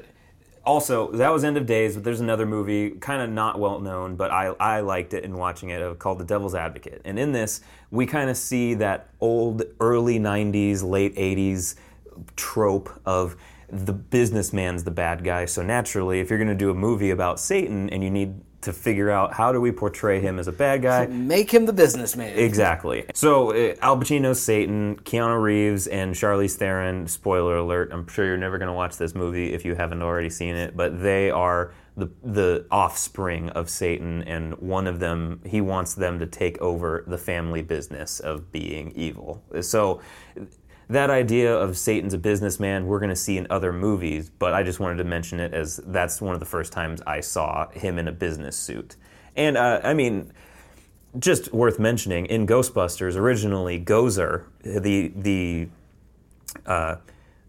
also, 0.65 1.11
that 1.11 1.29
was 1.29 1.43
End 1.43 1.57
of 1.57 1.65
Days, 1.65 1.95
but 1.95 2.03
there's 2.03 2.21
another 2.21 2.45
movie, 2.45 2.91
kind 2.91 3.21
of 3.21 3.29
not 3.29 3.59
well 3.59 3.79
known, 3.79 4.15
but 4.15 4.31
I, 4.31 4.47
I 4.59 4.79
liked 4.79 5.13
it 5.13 5.23
in 5.23 5.37
watching 5.37 5.69
it, 5.69 5.99
called 5.99 6.19
The 6.19 6.23
Devil's 6.23 6.55
Advocate. 6.55 7.01
And 7.03 7.19
in 7.19 7.33
this, 7.33 7.61
we 7.91 8.05
kind 8.05 8.29
of 8.29 8.37
see 8.37 8.73
that 8.75 9.09
old, 9.19 9.63
early 9.79 10.19
90s, 10.19 10.81
late 10.81 11.15
80s 11.15 11.75
trope 12.35 12.89
of 13.05 13.35
the 13.69 13.93
businessman's 13.93 14.83
the 14.83 14.91
bad 14.91 15.23
guy. 15.23 15.45
So 15.45 15.63
naturally, 15.63 16.19
if 16.19 16.29
you're 16.29 16.39
going 16.39 16.47
to 16.47 16.55
do 16.55 16.69
a 16.69 16.75
movie 16.75 17.09
about 17.09 17.39
Satan 17.39 17.89
and 17.89 18.03
you 18.03 18.09
need 18.09 18.35
to 18.63 18.73
figure 18.73 19.09
out 19.09 19.33
how 19.33 19.51
do 19.51 19.61
we 19.61 19.71
portray 19.71 20.19
him 20.19 20.39
as 20.39 20.47
a 20.47 20.51
bad 20.51 20.81
guy, 20.81 21.05
Make 21.07 21.51
him 21.51 21.65
the 21.65 21.73
businessman. 21.73 22.37
Exactly. 22.37 23.05
So 23.13 23.51
uh, 23.51 23.75
Al 23.81 23.97
Pacino's 23.97 24.41
Satan, 24.41 24.97
Keanu 24.97 25.41
Reeves, 25.41 25.87
and 25.87 26.13
Charlize 26.15 26.55
Theron. 26.55 27.07
Spoiler 27.07 27.57
alert! 27.57 27.91
I'm 27.91 28.07
sure 28.07 28.25
you're 28.25 28.37
never 28.37 28.57
going 28.57 28.67
to 28.67 28.73
watch 28.73 28.97
this 28.97 29.15
movie 29.15 29.53
if 29.53 29.65
you 29.65 29.75
haven't 29.75 30.01
already 30.01 30.29
seen 30.29 30.55
it, 30.55 30.75
but 30.75 31.01
they 31.01 31.29
are 31.29 31.73
the 31.95 32.09
the 32.23 32.65
offspring 32.71 33.49
of 33.49 33.69
Satan, 33.69 34.23
and 34.23 34.55
one 34.57 34.87
of 34.87 34.99
them 34.99 35.41
he 35.45 35.61
wants 35.61 35.93
them 35.93 36.19
to 36.19 36.25
take 36.25 36.59
over 36.59 37.03
the 37.07 37.17
family 37.17 37.61
business 37.61 38.19
of 38.19 38.51
being 38.51 38.91
evil. 38.95 39.43
So. 39.61 40.01
That 40.89 41.09
idea 41.09 41.55
of 41.55 41.77
Satan's 41.77 42.13
a 42.13 42.17
businessman, 42.17 42.87
we're 42.87 42.99
going 42.99 43.09
to 43.09 43.15
see 43.15 43.37
in 43.37 43.47
other 43.49 43.71
movies, 43.71 44.29
but 44.29 44.53
I 44.53 44.63
just 44.63 44.79
wanted 44.79 44.97
to 44.97 45.03
mention 45.03 45.39
it 45.39 45.53
as 45.53 45.77
that's 45.85 46.21
one 46.21 46.33
of 46.33 46.39
the 46.39 46.45
first 46.45 46.73
times 46.73 47.01
I 47.07 47.21
saw 47.21 47.69
him 47.69 47.97
in 47.97 48.07
a 48.07 48.11
business 48.11 48.57
suit. 48.57 48.95
And 49.35 49.57
uh, 49.57 49.81
I 49.83 49.93
mean, 49.93 50.31
just 51.19 51.53
worth 51.53 51.79
mentioning 51.79 52.25
in 52.25 52.47
Ghostbusters 52.47 53.15
originally 53.15 53.79
Gozer 53.79 54.45
the 54.63 55.09
the 55.15 55.67
uh, 56.65 56.95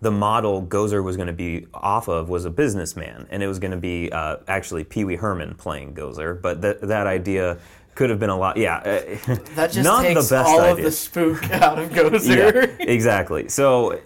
the 0.01 0.11
model 0.11 0.63
Gozer 0.67 1.03
was 1.03 1.17
going 1.17 1.29
to 1.29 1.33
be 1.33 1.67
off 1.73 2.09
of 2.09 2.29
was 2.29 2.45
a 2.45 2.51
businessman, 2.51 3.27
and 3.31 3.43
it 3.43 3.47
was 3.47 3.59
going 3.59 3.71
to 3.71 3.79
be 3.79 4.13
uh, 4.13 4.37
actually 4.47 4.85
Pee 4.85 5.05
Wee 5.05 5.17
Herman 5.17 5.55
playing 5.55 5.95
Gozer. 5.95 6.41
But 6.41 6.61
that 6.63 6.83
that 6.83 7.07
idea 7.07 7.59
could 7.95 8.11
have 8.11 8.19
been 8.19 8.31
a 8.31 8.37
lot. 8.37 8.57
Yeah, 8.57 8.81
That 9.55 9.71
just 9.73 9.85
not 9.85 10.03
takes 10.03 10.29
the 10.29 10.35
best 10.37 10.49
all 10.49 10.61
idea. 10.61 10.71
of 10.73 10.83
the 10.83 10.91
spook 10.93 11.51
out 11.53 11.79
of 11.79 11.91
Gozer. 11.91 12.37
Yeah, 12.37 12.77
exactly. 12.87 13.49
So. 13.49 14.01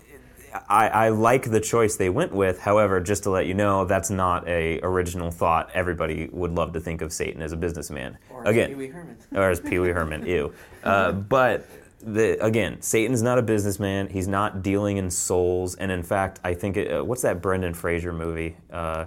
I, 0.68 0.88
I 0.88 1.08
like 1.10 1.50
the 1.50 1.60
choice 1.60 1.96
they 1.96 2.08
went 2.08 2.32
with. 2.32 2.58
However, 2.58 3.00
just 3.00 3.22
to 3.24 3.30
let 3.30 3.46
you 3.46 3.52
know, 3.54 3.84
that's 3.84 4.08
not 4.10 4.48
a 4.48 4.80
original 4.82 5.30
thought. 5.30 5.70
Everybody 5.74 6.30
would 6.32 6.52
love 6.52 6.72
to 6.72 6.80
think 6.80 7.02
of 7.02 7.12
Satan 7.12 7.42
as 7.42 7.52
a 7.52 7.56
businessman. 7.56 8.16
Or 8.30 8.44
Again, 8.44 8.70
Pee 8.70 8.74
Wee 8.74 8.86
Herman. 8.88 9.16
or 9.34 9.50
as 9.50 9.60
Pee 9.60 9.78
Wee 9.78 9.90
Herman. 9.90 10.26
Ew. 10.26 10.52
Uh, 10.82 11.12
but 11.12 11.68
the, 12.02 12.42
again, 12.44 12.80
Satan's 12.80 13.22
not 13.22 13.38
a 13.38 13.42
businessman. 13.42 14.08
He's 14.08 14.26
not 14.26 14.62
dealing 14.62 14.96
in 14.96 15.10
souls. 15.10 15.74
And 15.76 15.92
in 15.92 16.02
fact, 16.02 16.40
I 16.42 16.54
think 16.54 16.78
it, 16.78 16.90
uh, 16.92 17.04
what's 17.04 17.22
that 17.22 17.42
Brendan 17.42 17.74
Fraser 17.74 18.12
movie? 18.12 18.56
Uh, 18.72 19.04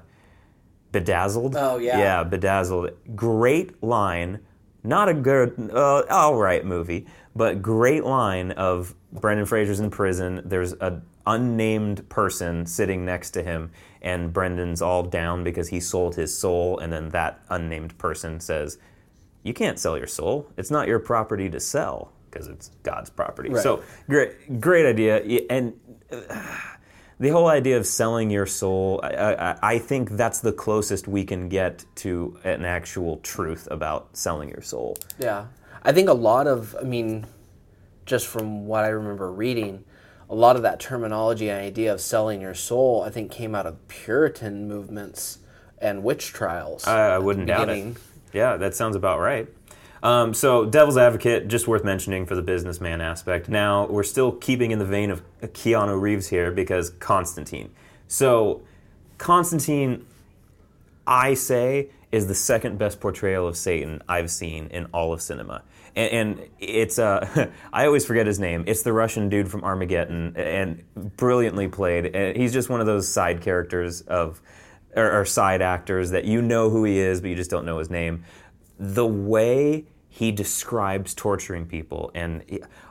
Bedazzled. 0.91 1.55
Oh, 1.57 1.79
yeah. 1.79 1.97
Yeah, 1.97 2.23
Bedazzled. 2.23 2.91
Great 3.15 3.81
line. 3.83 4.39
Not 4.83 5.09
a 5.09 5.13
good, 5.13 5.69
uh, 5.73 6.03
all 6.09 6.35
right 6.35 6.65
movie, 6.65 7.05
but 7.35 7.61
great 7.61 8.03
line 8.03 8.51
of 8.51 8.95
Brendan 9.11 9.45
Fraser's 9.45 9.79
in 9.79 9.89
prison. 9.89 10.41
There's 10.43 10.73
an 10.73 11.03
unnamed 11.27 12.09
person 12.09 12.65
sitting 12.65 13.05
next 13.05 13.31
to 13.31 13.43
him, 13.43 13.71
and 14.01 14.33
Brendan's 14.33 14.81
all 14.81 15.03
down 15.03 15.43
because 15.43 15.69
he 15.69 15.79
sold 15.79 16.15
his 16.15 16.35
soul, 16.37 16.79
and 16.79 16.91
then 16.91 17.09
that 17.09 17.41
unnamed 17.49 17.97
person 17.97 18.39
says, 18.39 18.79
"You 19.43 19.53
can't 19.53 19.77
sell 19.77 19.97
your 19.97 20.07
soul. 20.07 20.49
It's 20.57 20.71
not 20.71 20.87
your 20.87 20.99
property 20.99 21.49
to 21.49 21.59
sell 21.59 22.11
because 22.29 22.47
it's 22.47 22.71
God's 22.81 23.09
property." 23.11 23.49
Right. 23.49 23.61
So 23.61 23.83
great, 24.09 24.59
great 24.59 24.87
idea, 24.87 25.41
and 25.49 25.73
uh, 26.11 26.17
the 27.21 27.29
whole 27.29 27.47
idea 27.47 27.77
of 27.77 27.85
selling 27.85 28.31
your 28.31 28.47
soul, 28.47 28.99
I, 29.03 29.35
I, 29.35 29.57
I 29.61 29.77
think 29.77 30.09
that's 30.09 30.39
the 30.39 30.51
closest 30.51 31.07
we 31.07 31.23
can 31.23 31.49
get 31.49 31.85
to 31.97 32.35
an 32.43 32.65
actual 32.65 33.17
truth 33.17 33.67
about 33.69 34.17
selling 34.17 34.49
your 34.49 34.63
soul. 34.63 34.97
Yeah. 35.19 35.45
I 35.83 35.91
think 35.91 36.09
a 36.09 36.13
lot 36.13 36.47
of, 36.47 36.75
I 36.81 36.83
mean, 36.83 37.27
just 38.07 38.25
from 38.25 38.65
what 38.65 38.85
I 38.85 38.87
remember 38.87 39.31
reading, 39.31 39.83
a 40.31 40.35
lot 40.35 40.55
of 40.55 40.63
that 40.63 40.79
terminology 40.79 41.47
and 41.49 41.61
idea 41.61 41.93
of 41.93 42.01
selling 42.01 42.41
your 42.41 42.55
soul, 42.55 43.03
I 43.03 43.11
think, 43.11 43.31
came 43.31 43.53
out 43.53 43.67
of 43.67 43.87
Puritan 43.87 44.67
movements 44.67 45.37
and 45.77 46.03
witch 46.03 46.33
trials. 46.33 46.87
I, 46.87 47.09
I 47.09 47.19
wouldn't 47.19 47.45
doubt 47.45 47.69
it. 47.69 47.97
Yeah, 48.33 48.57
that 48.57 48.73
sounds 48.73 48.95
about 48.95 49.19
right. 49.19 49.47
Um, 50.03 50.33
so, 50.33 50.65
Devil's 50.65 50.97
Advocate, 50.97 51.47
just 51.47 51.67
worth 51.67 51.83
mentioning 51.83 52.25
for 52.25 52.35
the 52.35 52.41
businessman 52.41 53.01
aspect. 53.01 53.49
Now, 53.49 53.85
we're 53.87 54.03
still 54.03 54.31
keeping 54.31 54.71
in 54.71 54.79
the 54.79 54.85
vein 54.85 55.11
of 55.11 55.21
Keanu 55.41 55.99
Reeves 55.99 56.27
here 56.27 56.51
because 56.51 56.89
Constantine. 56.91 57.71
So, 58.07 58.61
Constantine, 59.19 60.07
I 61.05 61.35
say, 61.35 61.89
is 62.11 62.27
the 62.27 62.35
second 62.35 62.77
best 62.77 62.99
portrayal 62.99 63.47
of 63.47 63.55
Satan 63.55 64.01
I've 64.09 64.31
seen 64.31 64.67
in 64.67 64.85
all 64.85 65.13
of 65.13 65.21
cinema. 65.21 65.61
And, 65.95 66.11
and 66.11 66.49
it's, 66.59 66.97
uh, 66.97 67.51
I 67.73 67.85
always 67.85 68.05
forget 68.05 68.25
his 68.25 68.39
name. 68.39 68.63
It's 68.65 68.81
the 68.81 68.93
Russian 68.93 69.29
dude 69.29 69.49
from 69.49 69.63
Armageddon, 69.63 70.35
and 70.35 70.83
brilliantly 71.15 71.67
played. 71.67 72.07
And 72.07 72.35
he's 72.35 72.53
just 72.53 72.69
one 72.69 72.79
of 72.79 72.87
those 72.87 73.07
side 73.07 73.41
characters 73.41 74.01
of, 74.01 74.41
or, 74.95 75.21
or 75.21 75.25
side 75.25 75.61
actors 75.61 76.11
that 76.11 76.25
you 76.25 76.41
know 76.41 76.69
who 76.69 76.83
he 76.83 76.97
is, 76.97 77.21
but 77.21 77.29
you 77.29 77.35
just 77.35 77.51
don't 77.51 77.65
know 77.65 77.77
his 77.77 77.89
name. 77.89 78.25
The 78.81 79.05
way 79.05 79.85
he 80.09 80.31
describes 80.31 81.13
torturing 81.13 81.67
people, 81.67 82.09
and 82.15 82.43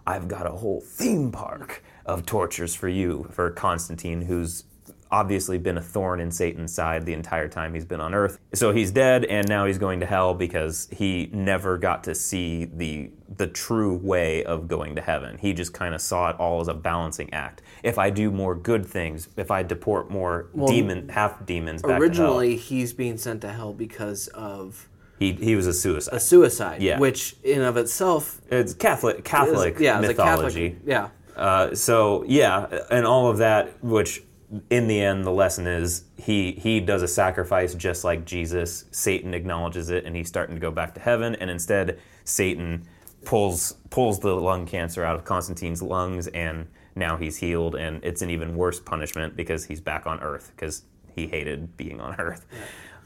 I've 0.06 0.28
got 0.28 0.46
a 0.46 0.50
whole 0.52 0.80
theme 0.80 1.32
park 1.32 1.82
of 2.06 2.24
tortures 2.24 2.74
for 2.74 2.88
you, 2.88 3.28
for 3.32 3.50
Constantine, 3.50 4.22
who's 4.22 4.64
obviously 5.10 5.58
been 5.58 5.76
a 5.76 5.82
thorn 5.82 6.20
in 6.20 6.30
Satan's 6.30 6.72
side 6.72 7.04
the 7.04 7.12
entire 7.12 7.48
time 7.48 7.74
he's 7.74 7.84
been 7.84 8.00
on 8.00 8.14
Earth. 8.14 8.38
So 8.54 8.72
he's 8.72 8.90
dead, 8.92 9.24
and 9.24 9.48
now 9.48 9.66
he's 9.66 9.78
going 9.78 10.00
to 10.00 10.06
hell 10.06 10.32
because 10.32 10.88
he 10.92 11.28
never 11.32 11.76
got 11.76 12.04
to 12.04 12.14
see 12.14 12.66
the 12.66 13.10
the 13.36 13.46
true 13.46 13.96
way 13.96 14.44
of 14.44 14.68
going 14.68 14.94
to 14.96 15.02
heaven. 15.02 15.38
He 15.38 15.52
just 15.52 15.72
kind 15.72 15.94
of 15.94 16.00
saw 16.00 16.30
it 16.30 16.36
all 16.38 16.60
as 16.60 16.68
a 16.68 16.74
balancing 16.74 17.32
act. 17.32 17.62
If 17.82 17.98
I 17.98 18.10
do 18.10 18.30
more 18.30 18.54
good 18.54 18.84
things, 18.86 19.28
if 19.36 19.50
I 19.50 19.62
deport 19.62 20.10
more 20.10 20.48
demon 20.66 21.08
half 21.08 21.44
demons 21.46 21.82
back 21.82 22.00
Originally, 22.00 22.56
he's 22.56 22.92
being 22.92 23.18
sent 23.18 23.40
to 23.42 23.52
hell 23.52 23.72
because 23.72 24.28
of 24.28 24.88
he 25.20 25.32
he 25.34 25.54
was 25.54 25.68
a 25.68 25.72
suicide. 25.72 26.14
a 26.16 26.18
suicide, 26.18 26.82
Yeah. 26.82 26.98
which 26.98 27.36
in 27.44 27.60
of 27.62 27.76
itself 27.76 28.40
it's 28.50 28.74
Catholic 28.74 29.16
is, 29.18 29.22
Catholic 29.22 29.78
yeah, 29.78 29.98
it's 30.00 30.06
a 30.06 30.08
mythology. 30.08 30.70
Catholic, 30.70 30.88
yeah. 30.88 31.08
Uh, 31.36 31.74
so 31.74 32.24
yeah, 32.26 32.66
and 32.90 33.06
all 33.06 33.28
of 33.30 33.38
that, 33.38 33.82
which 33.84 34.22
in 34.68 34.88
the 34.88 35.00
end 35.00 35.24
the 35.24 35.30
lesson 35.30 35.66
is 35.68 36.04
he 36.16 36.52
he 36.52 36.80
does 36.80 37.02
a 37.02 37.08
sacrifice 37.08 37.74
just 37.74 38.02
like 38.02 38.24
Jesus. 38.24 38.86
Satan 38.90 39.32
acknowledges 39.34 39.90
it, 39.90 40.04
and 40.04 40.16
he's 40.16 40.26
starting 40.28 40.56
to 40.56 40.60
go 40.60 40.72
back 40.72 40.94
to 40.94 41.00
heaven, 41.00 41.36
and 41.36 41.48
instead 41.50 41.98
Satan 42.24 42.86
pulls 43.24 43.74
pulls 43.90 44.18
the 44.20 44.34
lung 44.34 44.66
cancer 44.66 45.04
out 45.04 45.14
of 45.14 45.24
Constantine's 45.24 45.82
lungs, 45.82 46.26
and 46.28 46.66
now 46.96 47.16
he's 47.16 47.36
healed, 47.36 47.74
and 47.76 48.02
it's 48.04 48.22
an 48.22 48.30
even 48.30 48.56
worse 48.56 48.80
punishment 48.80 49.36
because 49.36 49.66
he's 49.66 49.80
back 49.80 50.06
on 50.06 50.18
Earth 50.20 50.50
because 50.56 50.82
he 51.14 51.26
hated 51.28 51.76
being 51.76 52.00
on 52.00 52.14
Earth. 52.18 52.46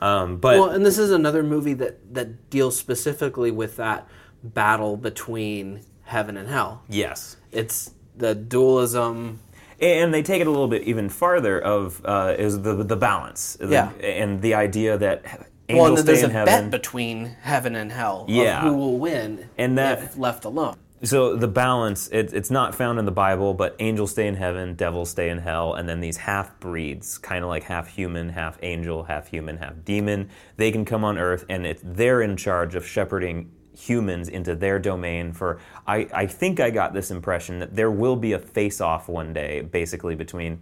Um, 0.04 0.37
but 0.37 0.58
Well, 0.58 0.68
and 0.70 0.84
this 0.84 0.99
is 0.99 1.11
another 1.11 1.42
movie 1.42 1.73
that 1.75 2.14
that 2.14 2.50
deals 2.50 2.76
specifically 2.78 3.50
with 3.50 3.76
that 3.76 4.06
battle 4.42 4.96
between 4.99 5.80
heaven 6.02 6.37
and 6.37 6.49
hell. 6.49 6.82
yes, 6.88 7.37
It's 7.52 7.92
the 8.16 8.34
dualism. 8.34 9.38
and 9.80 10.12
they 10.14 10.23
take 10.23 10.40
it 10.40 10.46
a 10.46 10.50
little 10.50 10.68
bit 10.68 10.82
even 10.82 11.08
farther 11.08 11.58
of 11.58 12.02
uh, 12.04 12.34
is 12.38 12.61
the 12.62 12.75
the 12.84 12.96
balance 12.96 13.56
The- 13.58 13.68
Yeah. 13.68 13.88
and 14.02 14.42
the 14.42 14.54
idea 14.54 14.99
that 14.99 15.23
Well, 15.25 15.78
angels 15.88 15.99
then 16.00 16.06
there's 16.06 16.18
stay 16.20 16.28
a 16.28 16.32
heaven 16.32 16.64
bet 16.64 16.70
between 16.70 17.16
heaven 17.42 17.75
and 17.75 17.90
hell 17.90 18.26
Yeah. 18.28 18.61
who 18.62 18.75
will 18.76 18.99
win 18.99 19.49
And 19.56 19.78
that- 19.78 19.99
if 20.02 20.18
left 20.18 20.44
alone. 20.44 20.76
So 21.04 21.37
the 21.37 21.49
balance 21.49 22.08
it, 22.08 22.32
it's 22.32 22.50
not 22.50 22.75
found 22.75 22.99
in 22.99 23.04
the 23.04 23.12
bible 23.12 23.54
but 23.54 23.76
angels 23.78 24.11
stay 24.11 24.26
in 24.26 24.34
heaven 24.34 24.75
devils 24.75 25.11
stay 25.11 25.28
in 25.28 25.38
hell 25.38 25.75
and 25.75 25.88
then 25.88 26.00
these 26.00 26.16
half 26.16 26.58
breeds 26.61 27.18
kind 27.18 27.44
of 27.44 27.49
like 27.49 27.64
half 27.64 27.88
human 27.88 28.30
half 28.30 28.58
angel 28.62 29.04
half 29.04 29.28
human 29.28 29.56
half 29.56 29.73
demon 29.84 30.28
they 30.56 30.73
can 30.73 30.84
come 30.84 31.04
on 31.04 31.18
earth 31.18 31.44
and 31.49 31.66
it's 31.66 31.82
they're 31.84 32.23
in 32.23 32.37
charge 32.37 32.75
of 32.75 32.87
shepherding 32.87 33.50
humans 33.76 34.28
into 34.28 34.54
their 34.54 34.78
domain 34.78 35.32
for 35.32 35.61
I, 35.87 36.08
I 36.12 36.26
think 36.26 36.61
i 36.61 36.70
got 36.70 36.94
this 36.94 37.11
impression 37.11 37.58
that 37.58 37.75
there 37.75 37.90
will 37.90 38.16
be 38.16 38.32
a 38.32 38.38
face 38.38 38.80
off 38.80 39.08
one 39.08 39.32
day 39.32 39.62
basically 39.62 40.14
between 40.14 40.61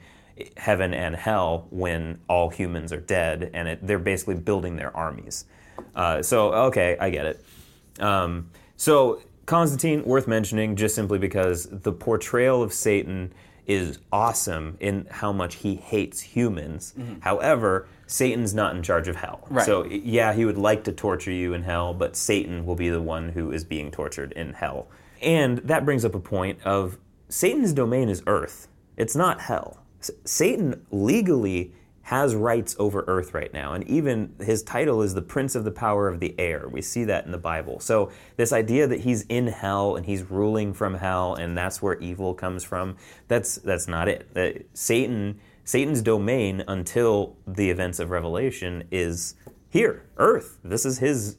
heaven 0.57 0.95
and 0.95 1.15
hell 1.15 1.67
when 1.71 2.19
all 2.29 2.49
humans 2.49 2.93
are 2.93 3.01
dead 3.01 3.51
and 3.55 3.69
it, 3.69 3.87
they're 3.87 3.99
basically 3.99 4.35
building 4.35 4.77
their 4.77 4.97
armies. 4.97 5.45
Uh, 5.95 6.23
so 6.23 6.53
okay 6.53 6.97
i 7.01 7.11
get 7.11 7.27
it. 7.27 7.45
Um, 8.01 8.51
so 8.77 9.21
Constantine, 9.47 10.05
worth 10.05 10.29
mentioning, 10.29 10.77
just 10.77 10.95
simply 10.95 11.19
because 11.19 11.67
the 11.71 11.93
portrayal 11.93 12.63
of 12.63 12.73
Satan 12.73 13.33
is 13.67 13.99
awesome 14.13 14.77
in 14.81 15.07
how 15.11 15.33
much 15.33 15.57
he 15.57 15.77
hates 15.77 16.21
humans. 16.21 16.95
However, 17.21 17.87
Satan's 18.07 18.55
not 18.55 18.75
in 18.77 18.83
charge 18.83 19.09
of 19.09 19.17
hell. 19.17 19.41
Mm-hmm. 19.45 19.55
Right. 19.55 19.67
So, 19.67 19.85
yeah, 19.85 20.33
he 20.33 20.45
would 20.45 20.59
like 20.59 20.85
to 20.85 20.93
torture 20.93 21.31
you 21.31 21.55
in 21.55 21.63
hell, 21.63 21.95
but 21.95 22.17
Satan 22.17 22.67
will 22.67 22.75
be 22.75 22.89
the 22.89 23.01
one 23.01 23.31
who 23.31 23.53
is 23.53 23.65
being 23.65 23.91
tortured 23.91 24.33
in 24.33 24.53
hell. 24.53 24.89
And 25.21 25.59
that 25.59 25.85
brings 25.85 26.05
up 26.05 26.15
a 26.15 26.21
point 26.21 26.59
of 26.65 26.99
Satan's 27.29 27.73
domain 27.73 28.09
is 28.09 28.23
earth. 28.27 28.69
It's 28.97 29.17
not 29.17 29.41
hell. 29.41 29.79
S- 30.01 30.11
Satan 30.25 30.85
legally 30.91 31.73
has 32.03 32.35
rights 32.35 32.75
over 32.79 33.05
earth 33.07 33.33
right 33.33 33.53
now, 33.53 33.73
and 33.75 33.87
even 33.89 34.35
his 34.41 34.63
title 34.63 35.03
is 35.03 35.15
the 35.15 35.23
prince 35.23 35.55
of 35.55 35.65
the 35.65 35.71
power 35.71 36.09
of 36.09 36.21
the 36.21 36.35
air. 36.39 36.69
We 36.69 36.83
see 36.83 37.05
that 37.05 37.25
in 37.27 37.33
the 37.33 37.39
Bible. 37.39 37.81
So, 37.81 38.11
this 38.37 38.53
idea 38.53 38.87
that 38.89 39.01
he's 39.01 39.23
in 39.23 39.47
hell 39.47 39.97
and 39.97 40.05
he's 40.05 40.29
ruling 40.31 40.73
from 40.75 40.95
hell 40.95 41.35
and 41.35 41.57
that's 41.57 41.81
where 41.81 41.99
evil 42.01 42.35
comes 42.35 42.65
from, 42.65 42.97
that's 43.29 43.57
that's 43.57 43.87
not 43.87 44.09
it. 44.09 44.69
Satan 44.75 45.41
Satan's 45.65 46.03
domain 46.03 46.65
until 46.67 47.37
the 47.47 47.71
events 47.71 48.01
of 48.01 48.11
Revelation 48.11 48.85
is 48.91 49.35
here, 49.71 50.05
earth. 50.17 50.59
This 50.65 50.85
is 50.85 50.99
his 50.99 51.37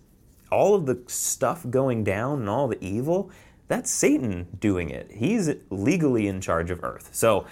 all 0.54 0.76
of 0.76 0.86
the 0.86 1.02
stuff 1.08 1.66
going 1.70 2.04
down 2.04 2.42
and 2.42 2.50
all 2.50 2.68
the 2.68 2.82
evil, 2.84 3.32
that's 3.68 3.90
Satan 3.90 4.48
doing 4.60 4.90
it. 4.90 5.12
He's 5.12 5.50
legally 5.70 6.28
in 6.28 6.42
charge 6.42 6.70
of 6.70 6.84
earth. 6.84 7.10
So, 7.12 7.48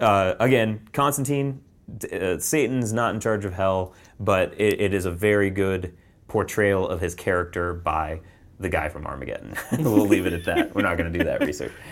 uh, 0.00 0.34
again, 0.40 0.88
Constantine, 0.92 1.62
uh, 2.12 2.38
Satan's 2.38 2.92
not 2.92 3.14
in 3.14 3.20
charge 3.20 3.44
of 3.44 3.54
hell, 3.54 3.94
but 4.20 4.54
it, 4.58 4.80
it 4.80 4.94
is 4.94 5.04
a 5.04 5.10
very 5.10 5.50
good 5.50 5.96
portrayal 6.28 6.88
of 6.88 7.00
his 7.00 7.14
character 7.14 7.74
by 7.74 8.20
the 8.58 8.68
guy 8.68 8.88
from 8.88 9.06
Armageddon. 9.06 9.54
we'll 9.78 10.06
leave 10.06 10.26
it 10.26 10.32
at 10.32 10.44
that. 10.44 10.74
We're 10.74 10.82
not 10.82 10.96
going 10.96 11.12
to 11.12 11.18
do 11.18 11.24
that 11.24 11.40
research. 11.40 11.72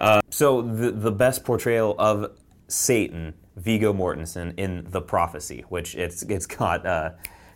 Uh, 0.00 0.18
so, 0.30 0.62
the, 0.62 0.90
the 0.92 1.12
best 1.12 1.44
portrayal 1.44 1.94
of 1.98 2.32
Satan, 2.68 3.34
Viggo 3.56 3.92
Mortensen, 3.92 4.54
in 4.56 4.86
The 4.88 5.02
Prophecy, 5.02 5.62
which 5.68 5.94
it's, 5.94 6.22
it's 6.22 6.46
got. 6.46 6.86
Uh, 6.86 7.10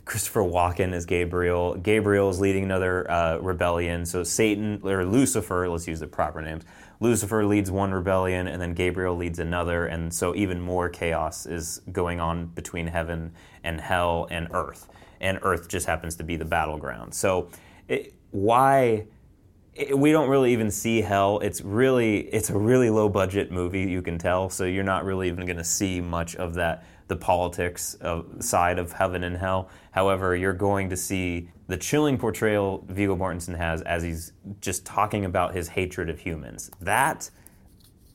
Christopher 0.04 0.42
Walken 0.42 0.92
as 0.92 1.06
Gabriel. 1.06 1.76
Gabriel 1.76 2.28
is 2.28 2.38
leading 2.38 2.64
another 2.64 3.10
uh, 3.10 3.38
rebellion. 3.38 4.04
So 4.04 4.22
Satan 4.22 4.80
or 4.84 5.04
Lucifer, 5.04 5.68
let's 5.68 5.88
use 5.88 6.00
the 6.00 6.06
proper 6.06 6.42
names. 6.42 6.64
Lucifer 7.04 7.44
leads 7.44 7.70
one 7.70 7.92
rebellion, 7.92 8.46
and 8.48 8.60
then 8.60 8.72
Gabriel 8.72 9.14
leads 9.14 9.38
another, 9.38 9.86
and 9.86 10.12
so 10.12 10.34
even 10.34 10.58
more 10.58 10.88
chaos 10.88 11.44
is 11.44 11.82
going 11.92 12.18
on 12.18 12.46
between 12.46 12.86
heaven 12.86 13.34
and 13.62 13.78
hell 13.78 14.26
and 14.30 14.48
earth, 14.52 14.88
and 15.20 15.38
earth 15.42 15.68
just 15.68 15.84
happens 15.86 16.16
to 16.16 16.24
be 16.24 16.36
the 16.36 16.46
battleground. 16.46 17.14
So 17.14 17.50
it, 17.88 18.14
why? 18.30 19.06
it- 19.74 19.98
we 19.98 20.12
don't 20.12 20.30
really 20.30 20.54
even 20.54 20.70
see 20.70 21.02
hell. 21.02 21.40
It's 21.40 21.60
really 21.60 22.20
it's 22.32 22.48
a 22.48 22.56
really 22.58 22.88
low 22.88 23.10
budget 23.10 23.52
movie. 23.52 23.82
You 23.82 24.00
can 24.00 24.16
tell, 24.16 24.48
so 24.48 24.64
you're 24.64 24.82
not 24.82 25.04
really 25.04 25.28
even 25.28 25.44
going 25.44 25.58
to 25.58 25.64
see 25.64 26.00
much 26.00 26.36
of 26.36 26.54
that 26.54 26.84
the 27.08 27.16
politics 27.16 27.94
of, 28.00 28.24
side 28.40 28.78
of 28.78 28.92
heaven 28.92 29.24
and 29.24 29.36
hell. 29.36 29.68
However, 29.94 30.34
you're 30.34 30.52
going 30.52 30.90
to 30.90 30.96
see 30.96 31.50
the 31.68 31.76
chilling 31.76 32.18
portrayal 32.18 32.84
Viggo 32.88 33.14
Mortensen 33.14 33.56
has 33.56 33.80
as 33.82 34.02
he's 34.02 34.32
just 34.60 34.84
talking 34.84 35.24
about 35.24 35.54
his 35.54 35.68
hatred 35.68 36.10
of 36.10 36.18
humans. 36.18 36.68
That 36.80 37.30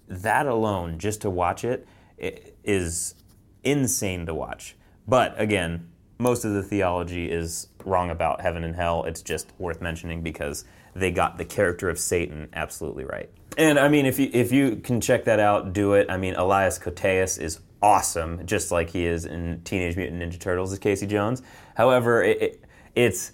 that 0.10 0.46
alone, 0.46 1.00
just 1.00 1.22
to 1.22 1.30
watch 1.30 1.64
it, 1.64 1.88
i- 2.22 2.36
is 2.66 3.16
insane 3.64 4.26
to 4.26 4.34
watch. 4.34 4.76
But 5.08 5.40
again, 5.40 5.88
most 6.18 6.44
of 6.44 6.52
the 6.54 6.64
theology 6.64 7.32
is 7.32 7.68
wrong 7.86 8.10
about 8.10 8.42
heaven 8.42 8.66
and 8.66 8.76
hell. 8.76 9.06
It's 9.06 9.22
just 9.22 9.54
worth 9.58 9.80
mentioning 9.82 10.22
because 10.22 10.66
they 10.94 11.12
got 11.12 11.38
the 11.38 11.46
character 11.46 11.90
of 11.90 11.98
Satan 11.98 12.50
absolutely 12.52 13.06
right. 13.06 13.30
And 13.58 13.80
I 13.80 13.88
mean, 13.88 14.06
if 14.06 14.20
you 14.20 14.30
if 14.34 14.52
you 14.52 14.76
can 14.78 15.00
check 15.00 15.24
that 15.26 15.40
out, 15.40 15.72
do 15.72 15.94
it. 15.94 16.08
I 16.10 16.18
mean, 16.18 16.36
Elias 16.36 16.78
Koteas 16.78 17.40
is 17.42 17.62
awesome, 17.82 18.46
just 18.46 18.72
like 18.72 18.90
he 18.90 19.06
is 19.06 19.26
in 19.26 19.62
Teenage 19.64 19.96
Mutant 19.96 20.22
Ninja 20.22 20.40
Turtles 20.40 20.72
as 20.74 20.80
Casey 20.80 21.08
Jones. 21.08 21.42
However, 21.76 22.24
it, 22.24 22.42
it, 22.42 22.64
it's 22.96 23.32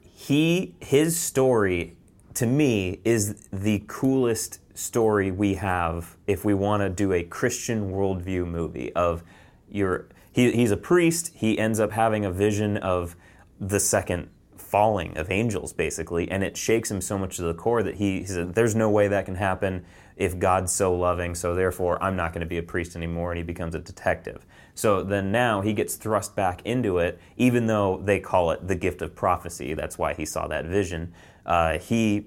he 0.00 0.74
his 0.80 1.18
story 1.18 1.96
to 2.34 2.46
me 2.46 3.00
is 3.04 3.48
the 3.52 3.82
coolest 3.86 4.60
story 4.74 5.30
we 5.30 5.54
have 5.54 6.16
if 6.26 6.44
we 6.44 6.54
want 6.54 6.82
to 6.82 6.88
do 6.88 7.12
a 7.12 7.22
Christian 7.22 7.90
worldview 7.90 8.46
movie 8.46 8.92
of 8.94 9.22
your 9.70 10.06
he, 10.32 10.50
he's 10.52 10.70
a 10.70 10.76
priest 10.76 11.32
he 11.34 11.58
ends 11.58 11.78
up 11.80 11.92
having 11.92 12.24
a 12.24 12.30
vision 12.30 12.76
of 12.78 13.16
the 13.60 13.80
second 13.80 14.30
falling 14.56 15.16
of 15.18 15.30
angels 15.30 15.72
basically 15.72 16.30
and 16.30 16.42
it 16.42 16.56
shakes 16.56 16.90
him 16.90 17.00
so 17.00 17.18
much 17.18 17.36
to 17.36 17.42
the 17.42 17.54
core 17.54 17.82
that 17.82 17.96
he, 17.96 18.22
he 18.22 18.32
there's 18.32 18.74
no 18.74 18.88
way 18.88 19.08
that 19.08 19.26
can 19.26 19.34
happen 19.34 19.84
if 20.16 20.38
God's 20.38 20.72
so 20.72 20.94
loving 20.94 21.34
so 21.34 21.54
therefore 21.54 22.02
I'm 22.02 22.16
not 22.16 22.32
going 22.32 22.40
to 22.40 22.46
be 22.46 22.58
a 22.58 22.62
priest 22.62 22.96
anymore 22.96 23.32
and 23.32 23.38
he 23.38 23.44
becomes 23.44 23.74
a 23.74 23.78
detective 23.78 24.46
so 24.74 25.02
then 25.02 25.30
now 25.30 25.60
he 25.60 25.72
gets 25.72 25.96
thrust 25.96 26.34
back 26.34 26.62
into 26.64 26.98
it, 26.98 27.20
even 27.36 27.66
though 27.66 28.00
they 28.02 28.20
call 28.20 28.50
it 28.52 28.66
the 28.66 28.74
gift 28.74 29.02
of 29.02 29.14
prophecy. 29.14 29.74
That's 29.74 29.98
why 29.98 30.14
he 30.14 30.24
saw 30.24 30.46
that 30.48 30.64
vision. 30.64 31.12
Uh, 31.44 31.78
he 31.78 32.26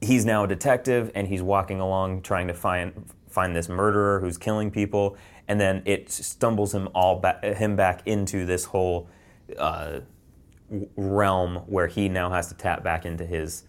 he's 0.00 0.24
now 0.24 0.44
a 0.44 0.48
detective, 0.48 1.10
and 1.14 1.28
he's 1.28 1.42
walking 1.42 1.80
along 1.80 2.22
trying 2.22 2.48
to 2.48 2.54
find 2.54 3.06
find 3.28 3.56
this 3.56 3.68
murderer 3.68 4.20
who's 4.20 4.36
killing 4.36 4.70
people, 4.70 5.16
and 5.48 5.60
then 5.60 5.82
it 5.86 6.10
stumbles 6.10 6.74
him 6.74 6.88
all 6.94 7.18
back 7.18 7.42
him 7.42 7.74
back 7.74 8.06
into 8.06 8.44
this 8.44 8.66
whole 8.66 9.08
uh, 9.58 10.00
realm 10.96 11.56
where 11.66 11.86
he 11.86 12.08
now 12.08 12.30
has 12.30 12.48
to 12.48 12.54
tap 12.54 12.84
back 12.84 13.06
into 13.06 13.24
his 13.24 13.64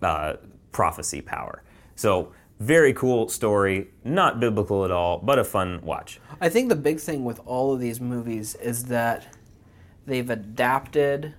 uh, 0.00 0.34
prophecy 0.72 1.20
power. 1.20 1.62
So. 1.96 2.32
Very 2.60 2.94
cool 2.94 3.28
story, 3.28 3.88
not 4.04 4.38
biblical 4.38 4.84
at 4.84 4.90
all, 4.92 5.18
but 5.18 5.40
a 5.40 5.44
fun 5.44 5.80
watch. 5.82 6.20
I 6.40 6.48
think 6.48 6.68
the 6.68 6.76
big 6.76 7.00
thing 7.00 7.24
with 7.24 7.40
all 7.46 7.74
of 7.74 7.80
these 7.80 8.00
movies 8.00 8.54
is 8.54 8.84
that 8.84 9.26
they've 10.06 10.30
adapted 10.30 11.34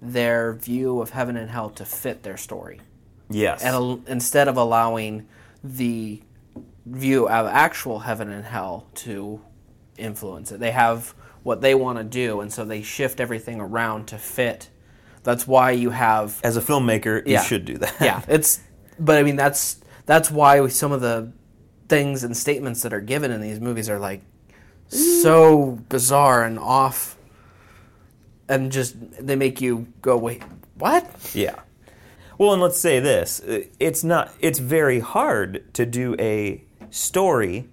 their 0.00 0.52
view 0.54 1.00
of 1.00 1.10
heaven 1.10 1.36
and 1.36 1.50
hell 1.50 1.70
to 1.70 1.84
fit 1.84 2.22
their 2.22 2.36
story. 2.36 2.80
Yes. 3.28 3.64
And 3.64 3.74
al- 3.74 4.00
instead 4.06 4.46
of 4.46 4.56
allowing 4.56 5.26
the 5.64 6.22
view 6.86 7.28
of 7.28 7.46
actual 7.48 7.98
heaven 7.98 8.30
and 8.30 8.44
hell 8.44 8.86
to 8.94 9.40
influence 9.98 10.52
it, 10.52 10.60
they 10.60 10.70
have 10.70 11.14
what 11.42 11.62
they 11.62 11.74
want 11.74 11.98
to 11.98 12.04
do, 12.04 12.40
and 12.40 12.52
so 12.52 12.64
they 12.64 12.80
shift 12.80 13.18
everything 13.18 13.60
around 13.60 14.06
to 14.06 14.18
fit. 14.18 14.70
That's 15.24 15.48
why 15.48 15.72
you 15.72 15.90
have 15.90 16.40
As 16.44 16.56
a 16.56 16.62
filmmaker, 16.62 17.24
Yeah. 17.26 17.40
you 17.40 17.46
should 17.46 17.64
do 17.64 17.76
that. 17.78 17.94
yeah, 18.00 18.22
it's. 18.28 18.60
But 19.00 19.18
I 19.18 19.24
mean, 19.24 19.34
that's 19.36 19.80
that's 20.06 20.30
why 20.30 20.66
some 20.68 20.92
of 20.92 21.00
the 21.00 21.32
things 21.88 22.24
and 22.24 22.36
statements 22.36 22.82
that 22.82 22.92
are 22.92 23.00
given 23.00 23.30
in 23.30 23.40
these 23.40 23.60
movies 23.60 23.88
are 23.88 23.98
like 23.98 24.22
so 24.88 25.78
bizarre 25.88 26.44
and 26.44 26.58
off, 26.58 27.16
and 28.48 28.70
just 28.70 28.96
they 29.24 29.36
make 29.36 29.60
you 29.60 29.86
go, 30.02 30.16
wait, 30.16 30.42
what? 30.74 31.08
Yeah. 31.34 31.56
Well, 32.36 32.52
and 32.52 32.60
let's 32.62 32.78
say 32.78 33.00
this: 33.00 33.40
it's 33.78 34.02
not. 34.04 34.32
It's 34.40 34.58
very 34.58 35.00
hard 35.00 35.72
to 35.74 35.86
do 35.86 36.16
a 36.18 36.64
story 36.90 37.68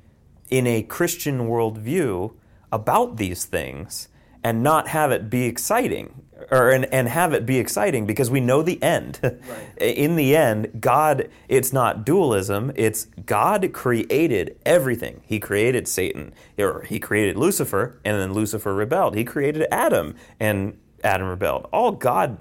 in 0.49 0.67
a 0.67 0.83
Christian 0.83 1.47
worldview 1.47 2.33
about 2.71 3.17
these 3.17 3.45
things 3.45 4.07
and 4.43 4.63
not 4.63 4.87
have 4.89 5.11
it 5.11 5.29
be 5.29 5.45
exciting, 5.45 6.23
or 6.51 6.69
and, 6.69 6.85
and 6.85 7.07
have 7.07 7.33
it 7.33 7.45
be 7.45 7.57
exciting 7.57 8.05
because 8.05 8.29
we 8.29 8.41
know 8.41 8.61
the 8.61 8.81
end. 8.83 9.19
in 9.77 10.15
the 10.15 10.35
end, 10.35 10.81
God. 10.81 11.29
It's 11.47 11.73
not 11.73 12.05
dualism. 12.05 12.71
It's 12.75 13.05
God 13.25 13.71
created 13.73 14.59
everything. 14.65 15.21
He 15.25 15.39
created 15.39 15.87
Satan, 15.87 16.33
or 16.59 16.83
He 16.83 16.99
created 16.99 17.37
Lucifer, 17.37 17.99
and 18.03 18.19
then 18.19 18.33
Lucifer 18.33 18.73
rebelled. 18.73 19.15
He 19.15 19.23
created 19.23 19.65
Adam, 19.71 20.15
and 20.39 20.77
Adam 21.03 21.27
rebelled. 21.27 21.67
All 21.71 21.91
God 21.91 22.37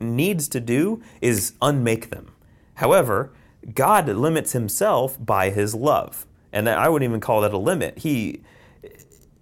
needs 0.00 0.48
to 0.48 0.60
do 0.60 1.02
is 1.22 1.54
unmake 1.62 2.10
them. 2.10 2.32
However, 2.74 3.32
God 3.74 4.08
limits 4.08 4.52
himself 4.52 5.16
by 5.24 5.50
his 5.50 5.74
love. 5.74 6.26
And 6.52 6.68
I 6.68 6.88
wouldn't 6.88 7.08
even 7.08 7.20
call 7.20 7.40
that 7.42 7.52
a 7.52 7.58
limit. 7.58 7.98
He 7.98 8.42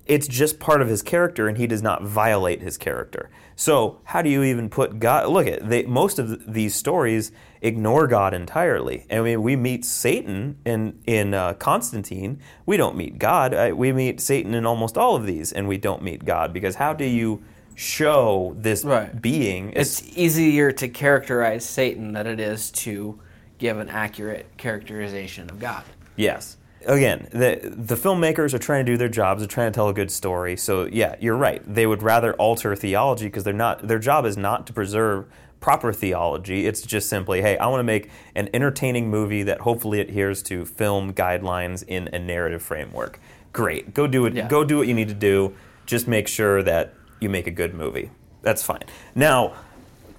it's 0.06 0.28
just 0.28 0.58
part 0.58 0.82
of 0.82 0.88
his 0.88 1.02
character 1.02 1.48
and 1.48 1.56
he 1.56 1.66
does 1.66 1.82
not 1.82 2.02
violate 2.02 2.60
his 2.60 2.76
character. 2.76 3.30
So, 3.56 4.00
how 4.04 4.20
do 4.22 4.28
you 4.28 4.42
even 4.42 4.68
put 4.68 4.98
God 4.98 5.28
Look 5.28 5.46
at 5.46 5.68
they, 5.68 5.84
most 5.84 6.18
of 6.18 6.52
these 6.52 6.74
stories 6.74 7.30
ignore 7.62 8.06
God 8.06 8.34
entirely. 8.34 9.06
I 9.10 9.20
mean, 9.20 9.42
we 9.42 9.56
meet 9.56 9.84
Satan 9.84 10.58
in 10.64 11.00
in 11.06 11.34
uh, 11.34 11.54
Constantine. 11.54 12.40
We 12.66 12.76
don't 12.76 12.96
meet 12.96 13.18
God. 13.18 13.54
Uh, 13.54 13.72
we 13.74 13.92
meet 13.92 14.20
Satan 14.20 14.54
in 14.54 14.66
almost 14.66 14.98
all 14.98 15.16
of 15.16 15.24
these 15.24 15.52
and 15.52 15.68
we 15.68 15.78
don't 15.78 16.02
meet 16.02 16.24
God 16.24 16.52
because 16.52 16.74
how 16.76 16.92
do 16.92 17.04
you 17.04 17.42
show 17.76 18.54
this 18.58 18.84
Right. 18.84 19.20
being 19.20 19.72
It's 19.74 20.02
easier 20.16 20.70
to 20.72 20.88
characterize 20.88 21.64
Satan 21.64 22.12
than 22.12 22.26
it 22.26 22.40
is 22.40 22.70
to 22.72 23.18
give 23.58 23.78
an 23.78 23.88
accurate 23.88 24.46
characterization 24.56 25.50
of 25.50 25.58
God. 25.58 25.84
Yes. 26.16 26.56
Again, 26.86 27.28
the 27.30 27.60
the 27.62 27.94
filmmakers 27.94 28.54
are 28.54 28.58
trying 28.58 28.84
to 28.84 28.92
do 28.92 28.96
their 28.96 29.08
jobs. 29.08 29.40
They're 29.40 29.48
trying 29.48 29.72
to 29.72 29.74
tell 29.74 29.88
a 29.88 29.94
good 29.94 30.10
story. 30.10 30.56
So 30.56 30.84
yeah, 30.84 31.16
you're 31.20 31.36
right. 31.36 31.62
They 31.66 31.86
would 31.86 32.02
rather 32.02 32.34
alter 32.34 32.74
theology 32.76 33.26
because 33.26 33.44
they're 33.44 33.52
not. 33.52 33.86
Their 33.86 33.98
job 33.98 34.26
is 34.26 34.36
not 34.36 34.66
to 34.66 34.72
preserve 34.72 35.26
proper 35.60 35.94
theology. 35.94 36.66
It's 36.66 36.82
just 36.82 37.08
simply, 37.08 37.40
hey, 37.40 37.56
I 37.56 37.68
want 37.68 37.80
to 37.80 37.84
make 37.84 38.10
an 38.34 38.50
entertaining 38.52 39.08
movie 39.08 39.42
that 39.44 39.62
hopefully 39.62 39.98
adheres 40.00 40.42
to 40.44 40.66
film 40.66 41.14
guidelines 41.14 41.82
in 41.86 42.08
a 42.12 42.18
narrative 42.18 42.62
framework. 42.62 43.18
Great, 43.54 43.94
go 43.94 44.06
do 44.06 44.26
it. 44.26 44.34
Yeah. 44.34 44.46
Go 44.46 44.62
do 44.62 44.76
what 44.76 44.88
you 44.88 44.94
need 44.94 45.08
to 45.08 45.14
do. 45.14 45.54
Just 45.86 46.06
make 46.06 46.28
sure 46.28 46.62
that 46.62 46.92
you 47.20 47.30
make 47.30 47.46
a 47.46 47.50
good 47.50 47.72
movie. 47.72 48.10
That's 48.42 48.62
fine. 48.62 48.84
Now, 49.14 49.54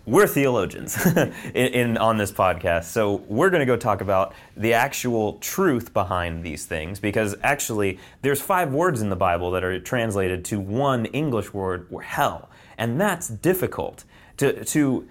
we're 0.06 0.28
theologians 0.28 1.04
in, 1.16 1.34
in 1.54 1.98
on 1.98 2.18
this 2.18 2.32
podcast, 2.32 2.86
so 2.86 3.24
we're 3.28 3.50
going 3.50 3.60
to 3.62 3.66
go 3.66 3.78
talk 3.78 4.02
about 4.02 4.34
the 4.56 4.74
actual 4.74 5.34
truth 5.40 5.94
behind 5.94 6.44
these 6.44 6.66
things 6.66 7.00
because 7.00 7.36
actually 7.44 8.00
there's 8.22 8.42
five 8.42 8.72
words 8.74 9.02
in 9.02 9.10
the 9.10 9.16
Bible 9.16 9.52
that 9.52 9.64
are 9.64 9.80
translated 9.80 10.46
to 10.46 10.60
one 10.60 11.06
English 11.08 11.54
word, 11.54 11.88
or 11.92 12.02
hell, 12.02 12.50
and 12.78 13.00
that's 13.02 13.28
difficult 13.28 14.04
to 14.38 14.64
to 14.66 15.08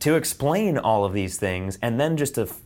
to 0.00 0.14
explain 0.14 0.76
all 0.78 1.04
of 1.04 1.12
these 1.12 1.38
things 1.38 1.78
and 1.80 2.00
then 2.00 2.16
just 2.16 2.34
to 2.34 2.42
f- 2.42 2.60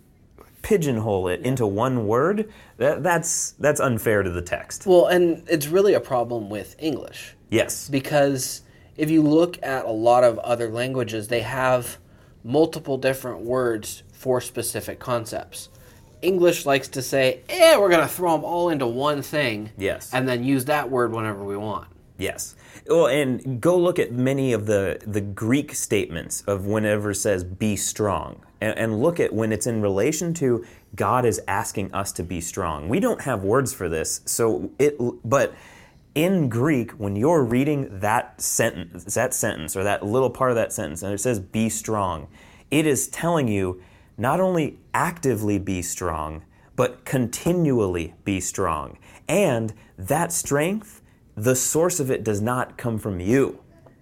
pigeonhole 0.63 1.29
it 1.29 1.41
into 1.43 1.67
one 1.67 2.07
word. 2.07 2.51
That, 2.79 3.03
that's 3.03 3.53
that's 3.53 3.81
unfair 3.81 4.23
to 4.23 4.31
the 4.31 4.43
text. 4.43 4.87
Well, 4.87 5.07
and 5.07 5.45
it's 5.49 5.67
really 5.69 5.95
a 5.95 6.01
problem 6.01 6.49
with 6.51 6.75
English 6.79 7.35
Yes. 7.51 7.89
because 7.89 8.63
if 8.99 9.11
you 9.11 9.23
look 9.23 9.59
at 9.63 9.87
a 9.87 9.91
lot 9.91 10.25
of 10.25 10.39
other 10.41 10.69
languages, 10.69 11.29
they 11.29 11.41
have 11.41 11.99
multiple 12.45 12.99
different 12.99 13.41
words 13.41 14.03
for 14.13 14.41
specific 14.41 14.99
concepts. 14.99 15.69
English 16.21 16.67
likes 16.67 16.89
to 16.89 17.01
say, 17.01 17.41
"Eh, 17.49 17.77
we're 17.79 17.89
going 17.89 18.03
to 18.03 18.09
throw 18.09 18.33
them 18.33 18.45
all 18.45 18.69
into 18.69 18.87
one 18.87 19.23
thing." 19.23 19.71
Yes. 19.79 20.13
And 20.13 20.29
then 20.29 20.43
use 20.43 20.65
that 20.65 20.91
word 20.91 21.13
whenever 21.13 21.45
we 21.45 21.57
want. 21.57 21.87
Yes. 22.19 22.57
Well, 22.89 23.07
and 23.07 23.61
go 23.61 23.79
look 23.79 24.01
at 24.01 24.13
many 24.13 24.53
of 24.53 24.67
the, 24.67 25.01
the 25.07 25.21
Greek 25.21 25.75
statements 25.75 26.43
of 26.49 26.67
whenever 26.67 27.13
it 27.13 27.17
says 27.17 27.45
be 27.45 27.77
strong. 27.77 28.45
And, 28.61 28.77
and 28.77 29.01
look 29.01 29.21
at 29.21 29.33
when 29.33 29.53
it's 29.53 29.69
in 29.69 29.81
relation 29.81 30.35
to 30.35 30.65
God 30.97 31.25
is 31.25 31.41
asking 31.47 31.95
us 31.95 32.11
to 32.13 32.25
be 32.25 32.41
strong. 32.41 32.89
We 32.89 32.99
don't 32.99 33.21
have 33.21 33.45
words 33.45 33.73
for 33.73 33.89
this. 33.89 34.21
So 34.25 34.73
it 34.81 34.97
but 35.25 35.55
in 36.15 36.49
Greek, 36.49 36.93
when 36.93 37.17
you're 37.17 37.45
reading 37.45 38.01
that 38.01 38.41
sentence, 38.41 39.15
that 39.15 39.35
sentence 39.35 39.77
or 39.77 39.85
that 39.85 40.05
little 40.05 40.31
part 40.31 40.51
of 40.51 40.57
that 40.57 40.73
sentence, 40.73 41.03
and 41.03 41.13
it 41.13 41.19
says 41.19 41.39
be 41.39 41.69
strong, 41.69 42.29
it 42.71 42.87
is 42.87 43.09
telling 43.09 43.49
you 43.49 43.81
not 44.17 44.41
only 44.41 44.79
actively 44.95 45.59
be 45.59 45.81
strong, 45.83 46.43
but 46.77 47.05
continually 47.05 48.15
be 48.25 48.41
strong. 48.41 48.99
And 49.29 49.73
that 49.97 50.33
strength 50.33 51.03
the 51.39 51.55
source 51.55 52.01
of 52.01 52.11
it 52.11 52.25
does 52.25 52.41
not 52.41 52.77
come 52.77 52.99
from 52.99 53.21
you. 53.21 53.61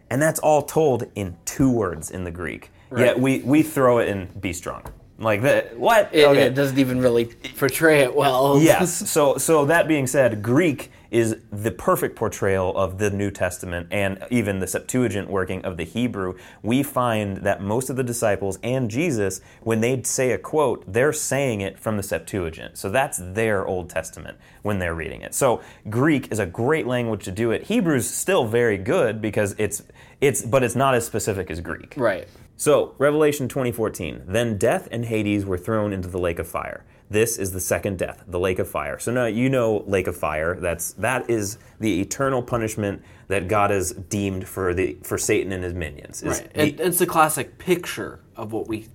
And 0.08 0.22
that's 0.22 0.40
all 0.40 0.62
told 0.62 1.04
in 1.14 1.36
two 1.44 1.70
words 1.70 2.10
in 2.10 2.24
the 2.24 2.30
Greek. 2.30 2.70
Yet 2.96 3.18
we, 3.18 3.40
we 3.40 3.62
throw 3.62 3.98
it 3.98 4.08
in 4.08 4.26
be 4.40 4.52
strong. 4.52 4.84
Like 5.18 5.42
that 5.42 5.76
what? 5.78 6.10
It, 6.14 6.24
Okay. 6.26 6.42
it 6.42 6.54
doesn't 6.54 6.78
even 6.78 7.00
really 7.00 7.26
portray 7.58 8.00
it 8.00 8.14
well. 8.14 8.58
Yes. 8.60 9.10
So 9.10 9.38
so 9.38 9.64
that 9.64 9.88
being 9.88 10.06
said, 10.06 10.42
Greek 10.42 10.90
is 11.10 11.36
the 11.52 11.70
perfect 11.70 12.16
portrayal 12.16 12.76
of 12.76 12.98
the 12.98 13.10
New 13.10 13.30
Testament 13.30 13.88
and 13.90 14.22
even 14.30 14.58
the 14.58 14.66
Septuagint 14.66 15.30
working 15.30 15.64
of 15.64 15.76
the 15.76 15.84
Hebrew. 15.84 16.34
We 16.62 16.82
find 16.82 17.38
that 17.38 17.62
most 17.62 17.90
of 17.90 17.96
the 17.96 18.04
disciples 18.04 18.58
and 18.62 18.90
Jesus, 18.90 19.40
when 19.62 19.80
they 19.80 20.02
say 20.02 20.32
a 20.32 20.38
quote, 20.38 20.84
they're 20.86 21.12
saying 21.12 21.60
it 21.60 21.78
from 21.78 21.96
the 21.96 22.02
Septuagint. 22.02 22.78
So 22.78 22.90
that's 22.90 23.18
their 23.22 23.66
Old 23.66 23.90
Testament 23.90 24.38
when 24.62 24.78
they're 24.78 24.94
reading 24.94 25.22
it. 25.22 25.34
So 25.34 25.60
Greek 25.88 26.32
is 26.32 26.38
a 26.38 26.46
great 26.46 26.86
language 26.86 27.24
to 27.24 27.32
do 27.32 27.50
it. 27.50 27.64
Hebrew's 27.64 28.08
still 28.08 28.46
very 28.46 28.78
good 28.78 29.20
because 29.20 29.54
it's 29.58 29.82
it's 30.20 30.42
but 30.42 30.62
it's 30.62 30.74
not 30.74 30.94
as 30.94 31.04
specific 31.04 31.50
as 31.50 31.60
Greek. 31.60 31.94
Right. 31.96 32.26
So, 32.56 32.94
Revelation 32.96 33.48
20:14. 33.48 34.22
Then 34.26 34.56
death 34.56 34.88
and 34.90 35.04
Hades 35.04 35.44
were 35.44 35.58
thrown 35.58 35.92
into 35.92 36.08
the 36.08 36.18
lake 36.18 36.38
of 36.38 36.48
fire. 36.48 36.84
This 37.08 37.38
is 37.38 37.52
the 37.52 37.60
second 37.60 37.98
death, 37.98 38.24
the 38.26 38.40
lake 38.40 38.58
of 38.58 38.68
fire. 38.68 38.98
So 38.98 39.12
now 39.12 39.26
you 39.26 39.48
know 39.48 39.84
lake 39.86 40.08
of 40.08 40.16
fire. 40.16 40.58
That's 40.58 40.92
that 40.94 41.30
is 41.30 41.58
the 41.78 42.00
eternal 42.00 42.42
punishment 42.42 43.02
that 43.28 43.48
God 43.48 43.70
has 43.70 43.92
deemed 43.92 44.48
for 44.48 44.74
the 44.74 44.96
for 45.02 45.16
Satan 45.16 45.52
and 45.52 45.62
his 45.62 45.74
minions. 45.74 46.22
Is 46.22 46.40
Right. 46.40 46.50
It, 46.54 46.80
it's 46.80 46.98
the 46.98 47.06
classic 47.06 47.58
picture 47.58 48.20
of 48.34 48.52
what 48.52 48.68
we 48.68 48.88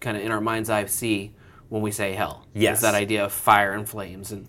kind 0.00 0.16
of 0.16 0.22
in 0.22 0.30
our 0.30 0.40
mind's 0.40 0.70
eye 0.70 0.84
see 0.86 1.32
when 1.70 1.82
we 1.82 1.90
say 1.90 2.12
hell. 2.12 2.46
Yes. 2.54 2.74
It's 2.74 2.82
that 2.82 2.94
idea 2.94 3.24
of 3.24 3.32
fire 3.32 3.72
and 3.72 3.88
flames 3.88 4.32
and 4.32 4.46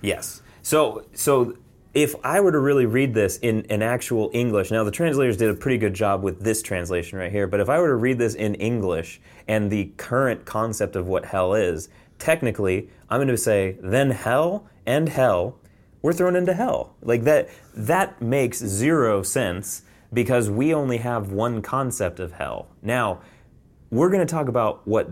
Yes. 0.00 0.42
So 0.62 1.04
so 1.14 1.56
if 1.98 2.14
I 2.22 2.38
were 2.38 2.52
to 2.52 2.60
really 2.60 2.86
read 2.86 3.12
this 3.12 3.38
in 3.38 3.66
an 3.70 3.82
actual 3.82 4.30
English, 4.32 4.70
now 4.70 4.84
the 4.84 4.90
translators 4.92 5.36
did 5.36 5.50
a 5.50 5.54
pretty 5.54 5.78
good 5.78 5.94
job 5.94 6.22
with 6.22 6.38
this 6.38 6.62
translation 6.62 7.18
right 7.18 7.32
here, 7.32 7.48
but 7.48 7.58
if 7.58 7.68
I 7.68 7.80
were 7.80 7.88
to 7.88 7.96
read 7.96 8.18
this 8.18 8.36
in 8.36 8.54
English 8.54 9.20
and 9.48 9.68
the 9.68 9.86
current 9.96 10.44
concept 10.44 10.94
of 10.94 11.08
what 11.08 11.24
hell 11.24 11.54
is, 11.54 11.88
technically 12.20 12.88
I'm 13.10 13.18
going 13.18 13.26
to 13.26 13.36
say 13.36 13.78
then 13.82 14.12
hell 14.12 14.68
and 14.86 15.08
hell 15.08 15.58
we're 16.00 16.12
thrown 16.12 16.36
into 16.36 16.54
hell. 16.54 16.94
Like 17.02 17.24
that 17.24 17.48
that 17.74 18.22
makes 18.22 18.58
zero 18.58 19.24
sense 19.24 19.82
because 20.12 20.48
we 20.48 20.72
only 20.72 20.98
have 20.98 21.32
one 21.32 21.60
concept 21.62 22.20
of 22.20 22.30
hell. 22.30 22.68
Now, 22.80 23.22
we're 23.90 24.08
going 24.08 24.24
to 24.24 24.32
talk 24.32 24.46
about 24.46 24.86
what 24.86 25.10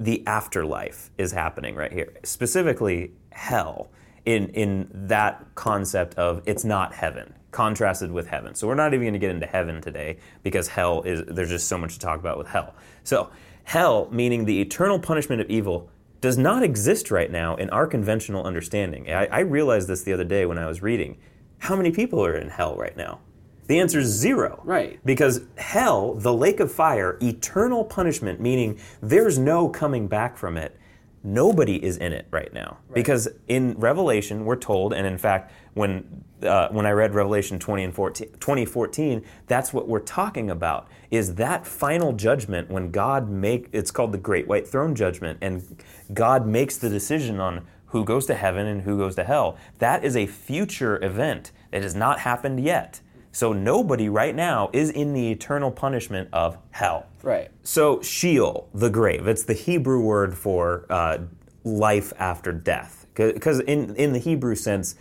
the 0.00 0.26
afterlife 0.26 1.12
is 1.16 1.30
happening 1.30 1.76
right 1.76 1.92
here. 1.92 2.12
Specifically, 2.24 3.12
hell 3.30 3.88
in 4.24 4.48
in 4.50 4.88
that 4.92 5.44
concept 5.54 6.14
of 6.14 6.42
it's 6.46 6.64
not 6.64 6.94
heaven 6.94 7.34
contrasted 7.50 8.10
with 8.10 8.26
heaven. 8.26 8.54
So 8.54 8.66
we're 8.66 8.74
not 8.74 8.94
even 8.94 9.04
going 9.04 9.12
to 9.12 9.18
get 9.18 9.30
into 9.30 9.46
heaven 9.46 9.80
today 9.82 10.16
because 10.42 10.68
hell 10.68 11.02
is 11.02 11.22
there's 11.26 11.50
just 11.50 11.68
so 11.68 11.76
much 11.78 11.94
to 11.94 11.98
talk 12.00 12.18
about 12.18 12.38
with 12.38 12.48
hell. 12.48 12.74
So 13.04 13.30
hell 13.64 14.08
meaning 14.10 14.44
the 14.44 14.60
eternal 14.60 14.98
punishment 14.98 15.40
of 15.40 15.50
evil 15.50 15.90
does 16.20 16.38
not 16.38 16.62
exist 16.62 17.10
right 17.10 17.30
now 17.30 17.56
in 17.56 17.68
our 17.70 17.86
conventional 17.86 18.44
understanding. 18.44 19.10
I, 19.10 19.26
I 19.26 19.40
realized 19.40 19.88
this 19.88 20.02
the 20.02 20.12
other 20.12 20.24
day 20.24 20.46
when 20.46 20.56
I 20.56 20.66
was 20.66 20.80
reading. 20.80 21.18
How 21.58 21.76
many 21.76 21.90
people 21.90 22.24
are 22.24 22.36
in 22.36 22.48
hell 22.48 22.76
right 22.76 22.96
now? 22.96 23.20
The 23.66 23.78
answer 23.80 24.00
is 24.00 24.08
zero. 24.08 24.60
Right. 24.64 24.98
Because 25.04 25.42
hell, 25.56 26.14
the 26.14 26.32
lake 26.32 26.60
of 26.60 26.72
fire, 26.72 27.18
eternal 27.20 27.84
punishment, 27.84 28.40
meaning 28.40 28.78
there's 29.00 29.38
no 29.38 29.68
coming 29.68 30.08
back 30.08 30.36
from 30.36 30.56
it. 30.56 30.78
Nobody 31.24 31.82
is 31.82 31.96
in 31.98 32.12
it 32.12 32.26
right 32.30 32.52
now. 32.52 32.78
Because 32.92 33.28
in 33.48 33.74
Revelation, 33.74 34.44
we're 34.44 34.56
told, 34.56 34.92
and 34.92 35.06
in 35.06 35.18
fact, 35.18 35.52
when 35.74 36.24
uh, 36.42 36.68
when 36.70 36.86
I 36.86 36.90
read 36.90 37.14
Revelation 37.14 37.60
20 37.60 37.84
and 37.84 37.94
14, 37.94 38.28
2014, 38.40 39.24
that's 39.46 39.72
what 39.72 39.86
we're 39.86 40.00
talking 40.00 40.50
about. 40.50 40.88
Is 41.12 41.36
that 41.36 41.64
final 41.64 42.12
judgment 42.12 42.68
when 42.68 42.90
God 42.90 43.30
make 43.30 43.68
it's 43.72 43.92
called 43.92 44.10
the 44.12 44.18
Great 44.18 44.48
White 44.48 44.66
Throne 44.66 44.94
Judgment, 44.94 45.38
and 45.40 45.82
God 46.12 46.46
makes 46.46 46.76
the 46.76 46.88
decision 46.88 47.38
on 47.38 47.64
who 47.86 48.04
goes 48.04 48.26
to 48.26 48.34
heaven 48.34 48.66
and 48.66 48.82
who 48.82 48.98
goes 48.98 49.14
to 49.14 49.24
hell. 49.24 49.56
That 49.78 50.02
is 50.02 50.16
a 50.16 50.26
future 50.26 51.02
event 51.04 51.52
it 51.72 51.82
has 51.82 51.94
not 51.94 52.20
happened 52.20 52.60
yet. 52.60 53.00
So 53.32 53.52
nobody 53.52 54.08
right 54.08 54.34
now 54.34 54.70
is 54.72 54.90
in 54.90 55.14
the 55.14 55.30
eternal 55.30 55.70
punishment 55.70 56.28
of 56.32 56.58
hell. 56.70 57.06
right. 57.22 57.50
So 57.64 58.02
Sheol, 58.02 58.68
the 58.74 58.90
grave, 58.90 59.26
it's 59.26 59.44
the 59.44 59.54
Hebrew 59.54 60.00
word 60.00 60.36
for 60.36 60.86
uh, 60.90 61.18
life 61.64 62.12
after 62.18 62.52
death. 62.52 63.06
Because 63.14 63.60
in, 63.60 63.94
in 63.96 64.12
the 64.12 64.18
Hebrew 64.18 64.54
sense, 64.54 64.94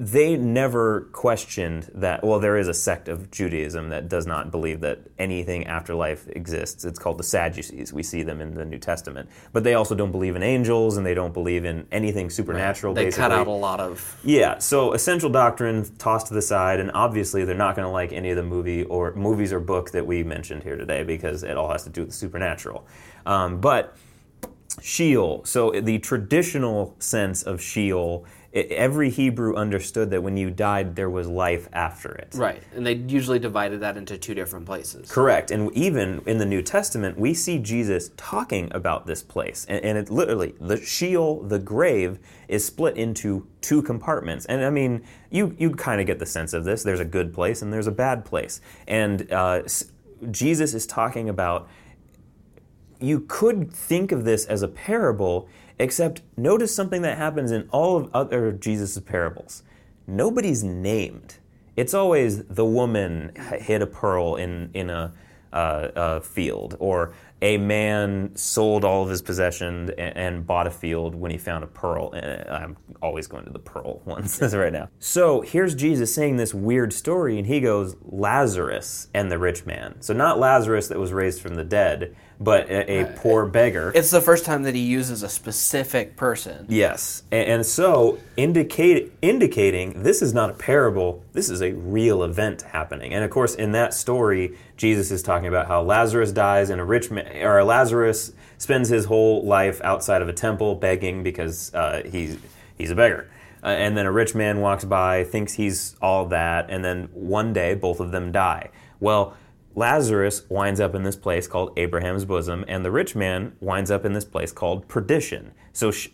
they 0.00 0.34
never 0.34 1.02
questioned 1.12 1.90
that. 1.92 2.24
Well, 2.24 2.40
there 2.40 2.56
is 2.56 2.68
a 2.68 2.72
sect 2.72 3.06
of 3.06 3.30
Judaism 3.30 3.90
that 3.90 4.08
does 4.08 4.26
not 4.26 4.50
believe 4.50 4.80
that 4.80 5.00
anything 5.18 5.66
after 5.66 5.94
life 5.94 6.26
exists. 6.28 6.86
It's 6.86 6.98
called 6.98 7.18
the 7.18 7.22
Sadducees. 7.22 7.92
We 7.92 8.02
see 8.02 8.22
them 8.22 8.40
in 8.40 8.54
the 8.54 8.64
New 8.64 8.78
Testament. 8.78 9.28
But 9.52 9.62
they 9.62 9.74
also 9.74 9.94
don't 9.94 10.10
believe 10.10 10.36
in 10.36 10.42
angels 10.42 10.96
and 10.96 11.04
they 11.04 11.12
don't 11.12 11.34
believe 11.34 11.66
in 11.66 11.86
anything 11.92 12.30
supernatural, 12.30 12.94
They 12.94 13.04
basically. 13.04 13.22
cut 13.28 13.32
out 13.32 13.46
a 13.46 13.50
lot 13.50 13.78
of 13.78 14.18
Yeah, 14.24 14.58
so 14.58 14.94
essential 14.94 15.28
doctrine 15.28 15.84
tossed 15.98 16.28
to 16.28 16.34
the 16.34 16.40
side, 16.40 16.80
and 16.80 16.90
obviously 16.94 17.44
they're 17.44 17.54
not 17.54 17.76
going 17.76 17.86
to 17.86 17.92
like 17.92 18.14
any 18.14 18.30
of 18.30 18.36
the 18.36 18.42
movie 18.42 18.84
or 18.84 19.14
movies 19.14 19.52
or 19.52 19.60
book 19.60 19.90
that 19.90 20.06
we 20.06 20.24
mentioned 20.24 20.62
here 20.62 20.76
today 20.76 21.02
because 21.02 21.42
it 21.42 21.58
all 21.58 21.70
has 21.70 21.84
to 21.84 21.90
do 21.90 22.00
with 22.00 22.10
the 22.10 22.16
supernatural. 22.16 22.86
Um, 23.26 23.60
but 23.60 23.98
Sheol, 24.80 25.44
so 25.44 25.72
the 25.72 25.98
traditional 25.98 26.94
sense 27.00 27.42
of 27.42 27.60
Sheol, 27.60 28.24
i 28.54 28.58
every 28.58 29.10
Hebrew 29.10 29.54
understood 29.54 30.10
that 30.10 30.22
when 30.22 30.36
you 30.36 30.50
died, 30.50 30.96
there 30.96 31.08
was 31.10 31.28
life 31.28 31.68
after 31.72 32.10
it. 32.12 32.34
right, 32.34 32.62
and 32.74 32.84
they 32.86 32.94
usually 32.94 33.38
divided 33.38 33.80
that 33.80 33.96
into 33.96 34.18
two 34.18 34.34
different 34.34 34.66
places. 34.66 35.10
Correct. 35.10 35.50
And 35.50 35.72
even 35.76 36.20
in 36.26 36.38
the 36.38 36.46
New 36.46 36.62
Testament, 36.62 37.18
we 37.18 37.32
see 37.34 37.58
Jesus 37.58 38.10
talking 38.16 38.68
about 38.72 39.06
this 39.06 39.22
place. 39.22 39.66
And, 39.68 39.84
and 39.84 39.96
it 39.98 40.10
literally, 40.10 40.54
the 40.60 40.76
Sheol, 40.76 41.42
the 41.42 41.58
grave, 41.58 42.18
is 42.48 42.64
split 42.64 42.96
into 42.96 43.46
two 43.60 43.82
compartments. 43.82 44.46
And 44.46 44.64
I 44.64 44.70
mean, 44.70 45.02
you, 45.30 45.54
you 45.58 45.70
kind 45.70 46.00
of 46.00 46.06
get 46.06 46.18
the 46.18 46.26
sense 46.26 46.52
of 46.52 46.64
this. 46.64 46.82
There's 46.82 47.00
a 47.00 47.04
good 47.04 47.32
place 47.32 47.62
and 47.62 47.72
there's 47.72 47.86
a 47.86 47.92
bad 47.92 48.24
place. 48.24 48.60
And 48.88 49.30
uh, 49.32 49.62
s- 49.64 49.92
Jesus 50.30 50.74
is 50.74 50.86
talking 50.86 51.28
about 51.28 51.68
you 53.00 53.20
could 53.28 53.72
think 53.72 54.12
of 54.12 54.24
this 54.24 54.44
as 54.46 54.62
a 54.62 54.68
parable, 54.68 55.48
except 55.80 56.22
notice 56.36 56.74
something 56.74 57.02
that 57.02 57.18
happens 57.18 57.50
in 57.50 57.68
all 57.72 57.96
of 57.96 58.10
other 58.14 58.52
Jesus' 58.52 58.98
parables. 59.00 59.64
Nobody's 60.06 60.62
named. 60.62 61.38
It's 61.76 61.94
always 61.94 62.44
the 62.44 62.64
woman 62.64 63.32
hid 63.58 63.82
a 63.82 63.86
pearl 63.86 64.36
in, 64.36 64.70
in 64.74 64.90
a 64.90 65.12
uh, 65.52 65.88
a 65.96 66.20
field, 66.20 66.76
or 66.78 67.12
a 67.42 67.56
man 67.58 68.30
sold 68.36 68.84
all 68.84 69.02
of 69.02 69.08
his 69.08 69.22
possessions 69.22 69.90
and, 69.90 70.16
and 70.16 70.46
bought 70.46 70.66
a 70.66 70.70
field 70.70 71.14
when 71.14 71.30
he 71.30 71.38
found 71.38 71.64
a 71.64 71.66
pearl. 71.66 72.12
And 72.12 72.48
I'm 72.48 72.76
always 73.02 73.26
going 73.26 73.44
to 73.44 73.50
the 73.50 73.58
pearl 73.58 74.00
ones 74.04 74.40
right 74.40 74.72
now. 74.72 74.88
So 74.98 75.40
here's 75.40 75.74
Jesus 75.74 76.14
saying 76.14 76.36
this 76.36 76.54
weird 76.54 76.92
story, 76.92 77.38
and 77.38 77.46
he 77.46 77.60
goes, 77.60 77.96
Lazarus 78.02 79.08
and 79.14 79.30
the 79.30 79.38
rich 79.38 79.66
man. 79.66 80.00
So 80.00 80.14
not 80.14 80.38
Lazarus 80.38 80.88
that 80.88 80.98
was 80.98 81.12
raised 81.12 81.40
from 81.40 81.54
the 81.54 81.64
dead, 81.64 82.14
but 82.40 82.70
a, 82.70 83.02
a 83.02 83.04
poor 83.18 83.44
beggar. 83.44 83.92
It's 83.94 84.10
the 84.10 84.22
first 84.22 84.46
time 84.46 84.62
that 84.62 84.74
he 84.74 84.80
uses 84.80 85.22
a 85.22 85.28
specific 85.28 86.16
person. 86.16 86.64
Yes, 86.68 87.22
and, 87.30 87.48
and 87.48 87.66
so 87.66 88.18
indicate, 88.36 89.12
indicating 89.20 90.02
this 90.02 90.22
is 90.22 90.32
not 90.32 90.50
a 90.50 90.54
parable. 90.54 91.22
This 91.34 91.50
is 91.50 91.60
a 91.60 91.72
real 91.72 92.24
event 92.24 92.62
happening. 92.62 93.12
And 93.12 93.22
of 93.22 93.30
course, 93.30 93.54
in 93.54 93.72
that 93.72 93.92
story, 93.92 94.56
Jesus 94.78 95.10
is 95.10 95.22
talking 95.22 95.48
about 95.48 95.68
how 95.68 95.82
Lazarus 95.82 96.32
dies, 96.32 96.70
and 96.70 96.80
a 96.80 96.84
rich 96.84 97.10
man, 97.10 97.44
or 97.44 97.62
Lazarus 97.62 98.32
spends 98.56 98.88
his 98.88 99.04
whole 99.04 99.44
life 99.44 99.80
outside 99.84 100.22
of 100.22 100.28
a 100.28 100.32
temple 100.32 100.74
begging 100.74 101.22
because 101.22 101.72
uh, 101.74 102.02
he's 102.10 102.38
he's 102.78 102.90
a 102.90 102.94
beggar. 102.94 103.30
Uh, 103.62 103.66
and 103.66 103.94
then 103.94 104.06
a 104.06 104.12
rich 104.12 104.34
man 104.34 104.62
walks 104.62 104.86
by, 104.86 105.22
thinks 105.22 105.52
he's 105.52 105.94
all 106.00 106.24
that, 106.24 106.70
and 106.70 106.82
then 106.82 107.10
one 107.12 107.52
day 107.52 107.74
both 107.74 108.00
of 108.00 108.10
them 108.10 108.32
die. 108.32 108.70
Well, 109.00 109.36
Lazarus 109.74 110.42
winds 110.48 110.80
up 110.80 110.94
in 110.94 111.04
this 111.04 111.16
place 111.16 111.46
called 111.46 111.72
Abraham's 111.76 112.24
bosom, 112.24 112.64
and 112.66 112.84
the 112.84 112.90
rich 112.90 113.14
man 113.14 113.52
winds 113.60 113.90
up 113.90 114.04
in 114.04 114.12
this 114.12 114.24
place 114.24 114.52
called 114.52 114.88
perdition. 114.88 115.52
So, 115.72 115.90
sh- 115.90 116.08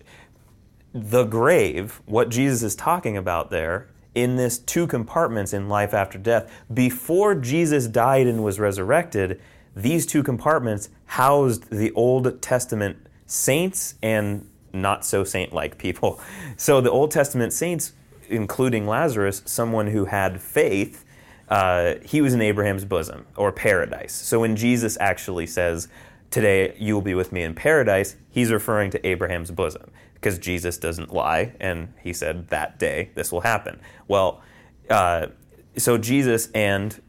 the 0.92 1.24
grave, 1.24 2.00
what 2.06 2.28
Jesus 2.28 2.62
is 2.62 2.74
talking 2.74 3.16
about 3.16 3.50
there, 3.50 3.88
in 4.14 4.36
this 4.36 4.58
two 4.58 4.86
compartments 4.86 5.52
in 5.52 5.68
life 5.68 5.92
after 5.92 6.18
death, 6.18 6.50
before 6.72 7.34
Jesus 7.34 7.86
died 7.86 8.26
and 8.26 8.42
was 8.42 8.58
resurrected, 8.58 9.40
these 9.74 10.06
two 10.06 10.22
compartments 10.22 10.88
housed 11.04 11.70
the 11.70 11.92
Old 11.92 12.40
Testament 12.40 12.96
saints 13.26 13.94
and 14.02 14.48
not 14.72 15.04
so 15.04 15.24
saint 15.24 15.52
like 15.52 15.78
people. 15.78 16.20
So, 16.58 16.80
the 16.80 16.90
Old 16.90 17.10
Testament 17.10 17.52
saints, 17.52 17.92
including 18.28 18.86
Lazarus, 18.86 19.42
someone 19.44 19.88
who 19.88 20.06
had 20.06 20.40
faith, 20.40 21.04
uh, 21.48 21.94
he 22.04 22.20
was 22.20 22.34
in 22.34 22.42
Abraham's 22.42 22.84
bosom 22.84 23.26
or 23.36 23.52
paradise. 23.52 24.12
So 24.12 24.40
when 24.40 24.56
Jesus 24.56 24.96
actually 25.00 25.46
says, 25.46 25.88
Today 26.28 26.74
you 26.78 26.94
will 26.94 27.02
be 27.02 27.14
with 27.14 27.30
me 27.30 27.42
in 27.42 27.54
paradise, 27.54 28.16
he's 28.28 28.50
referring 28.50 28.90
to 28.90 29.06
Abraham's 29.06 29.52
bosom 29.52 29.90
because 30.14 30.38
Jesus 30.38 30.76
doesn't 30.76 31.12
lie 31.12 31.54
and 31.60 31.92
he 32.02 32.12
said, 32.12 32.48
That 32.48 32.78
day 32.78 33.10
this 33.14 33.30
will 33.30 33.42
happen. 33.42 33.80
Well, 34.08 34.42
uh, 34.90 35.28
so 35.76 35.98
Jesus 35.98 36.50
and 36.52 37.00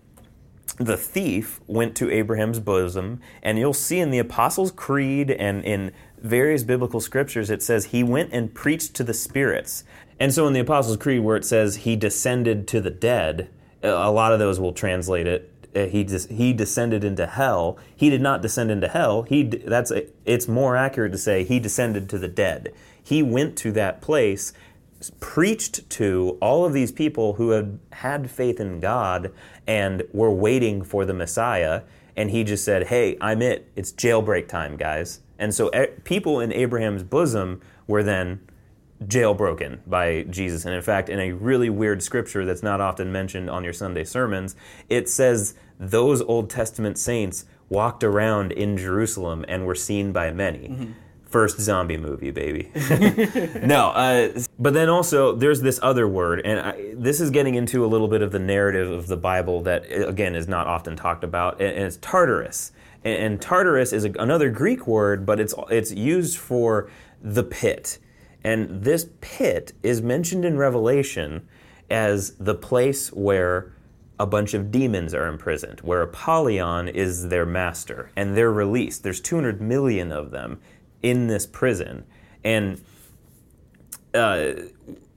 the 0.78 0.97
thief 0.97 1.60
went 1.65 1.95
to 1.95 2.12
Abraham's 2.12 2.60
bosom, 2.60 3.19
and 3.41 3.58
you'll 3.58 3.73
see 3.73 4.00
in 4.00 4.12
the 4.12 4.19
Apostles' 4.19 4.71
Creed 4.71 5.32
and 5.32 5.63
in 5.63 5.91
various 6.19 6.63
biblical 6.63 7.00
scriptures 7.00 7.50
it 7.50 7.62
says 7.63 7.86
he 7.86 8.04
went 8.04 8.32
and 8.34 8.54
preached 8.54 8.93
to 8.95 9.04
the 9.04 9.13
spirits. 9.13 9.84
And 10.19 10.34
so 10.34 10.47
in 10.47 10.54
the 10.54 10.60
Apostles' 10.60 10.97
Creed, 10.97 11.23
where 11.23 11.38
it 11.38 11.45
says 11.45 11.78
he 11.78 11.95
descended 11.95 12.67
to 12.69 12.82
the 12.82 12.89
dead, 12.89 13.50
a 13.83 14.11
lot 14.11 14.33
of 14.33 14.39
those 14.39 14.59
will 14.59 14.73
translate 14.73 15.27
it. 15.27 15.51
Uh, 15.75 15.85
he 15.85 16.03
just 16.03 16.29
he 16.31 16.53
descended 16.53 17.03
into 17.03 17.27
hell. 17.27 17.77
He 17.95 18.09
did 18.09 18.21
not 18.21 18.41
descend 18.41 18.71
into 18.71 18.87
hell. 18.87 19.23
He 19.23 19.43
that's 19.43 19.91
a, 19.91 20.05
it's 20.25 20.47
more 20.47 20.75
accurate 20.75 21.11
to 21.11 21.17
say 21.17 21.43
he 21.43 21.59
descended 21.59 22.09
to 22.09 22.17
the 22.17 22.27
dead. 22.27 22.73
He 23.01 23.21
went 23.21 23.57
to 23.59 23.71
that 23.73 24.01
place, 24.01 24.53
preached 25.19 25.89
to 25.91 26.37
all 26.41 26.65
of 26.65 26.73
these 26.73 26.91
people 26.91 27.33
who 27.33 27.51
had 27.51 27.79
had 27.91 28.31
faith 28.31 28.59
in 28.59 28.79
God 28.79 29.31
and 29.67 30.03
were 30.11 30.31
waiting 30.31 30.81
for 30.83 31.05
the 31.05 31.13
Messiah. 31.13 31.83
And 32.15 32.31
he 32.31 32.43
just 32.43 32.65
said, 32.65 32.87
"Hey, 32.87 33.17
I'm 33.21 33.41
it. 33.41 33.69
It's 33.75 33.91
jailbreak 33.91 34.47
time, 34.47 34.77
guys." 34.77 35.19
And 35.37 35.53
so 35.53 35.69
people 36.03 36.39
in 36.39 36.51
Abraham's 36.51 37.03
bosom 37.03 37.61
were 37.85 38.01
then 38.01 38.39
jailbroken 39.05 39.79
by 39.86 40.23
Jesus. 40.23 40.65
And 40.65 40.73
in 40.73 40.81
fact, 40.81 41.10
in 41.10 41.19
a 41.19 41.31
really 41.31 41.69
weird 41.69 42.01
scripture 42.01 42.45
that's 42.45 42.63
not 42.63 42.81
often 42.81 43.12
mentioned 43.12 43.49
on 43.49 43.63
your 43.63 43.73
Sunday 43.73 44.03
sermons, 44.03 44.55
it 44.89 45.10
says 45.10 45.55
those 45.79 46.21
Old 46.21 46.49
Testament 46.49 46.97
saints 46.97 47.45
walked 47.69 48.03
around 48.03 48.51
in 48.51 48.77
Jerusalem 48.77 49.45
and 49.47 49.65
were 49.65 49.75
seen 49.75 50.12
by 50.12 50.31
many. 50.31 50.69
Mm-hmm. 50.69 50.91
First 51.25 51.60
zombie 51.60 51.97
movie, 51.97 52.31
baby. 52.31 52.71
no, 53.62 53.89
uh, 53.89 54.39
but 54.57 54.73
then 54.73 54.88
also 54.88 55.36
there's 55.36 55.60
this 55.60 55.77
other 55.83 56.07
word, 56.07 56.41
and 56.45 56.60
I, 56.62 56.93
this 56.95 57.19
is 57.19 57.31
getting 57.31 57.55
into 57.55 57.83
a 57.83 57.88
little 57.88 58.07
bit 58.07 58.21
of 58.21 58.31
the 58.31 58.39
narrative 58.39 58.89
of 58.89 59.07
the 59.07 59.17
Bible 59.17 59.62
that, 59.63 59.83
again, 59.91 60.36
is 60.36 60.47
not 60.47 60.67
often 60.67 60.95
talked 60.95 61.25
about, 61.25 61.62
and 61.62 61.83
it's 61.83 61.97
Tartarus. 61.97 62.71
And, 63.03 63.23
and 63.23 63.41
Tartarus 63.41 63.91
is 63.91 64.05
a, 64.05 64.12
another 64.13 64.49
Greek 64.49 64.88
word, 64.88 65.25
but 65.25 65.41
it's 65.41 65.53
it's 65.69 65.91
used 65.91 66.38
for 66.38 66.89
the 67.21 67.43
pit 67.43 67.99
and 68.47 68.81
this 68.81 69.10
pit 69.19 69.73
is 69.83 70.01
mentioned 70.01 70.45
in 70.45 70.57
Revelation 70.57 71.45
as 71.89 72.31
the 72.38 72.55
place 72.55 73.12
where 73.12 73.73
a 74.17 74.25
bunch 74.25 74.53
of 74.53 74.71
demons 74.71 75.13
are 75.13 75.27
imprisoned, 75.27 75.81
where 75.81 76.01
Apollyon 76.01 76.88
is 76.88 77.27
their 77.27 77.45
master, 77.45 78.10
and 78.15 78.38
they're 78.38 78.49
released. 78.49 79.03
There's 79.03 79.19
200 79.19 79.60
million 79.60 80.13
of 80.13 80.31
them 80.31 80.62
in 81.03 81.27
this 81.27 81.45
prison. 81.45 82.05
And 82.41 82.81
uh, 84.13 84.51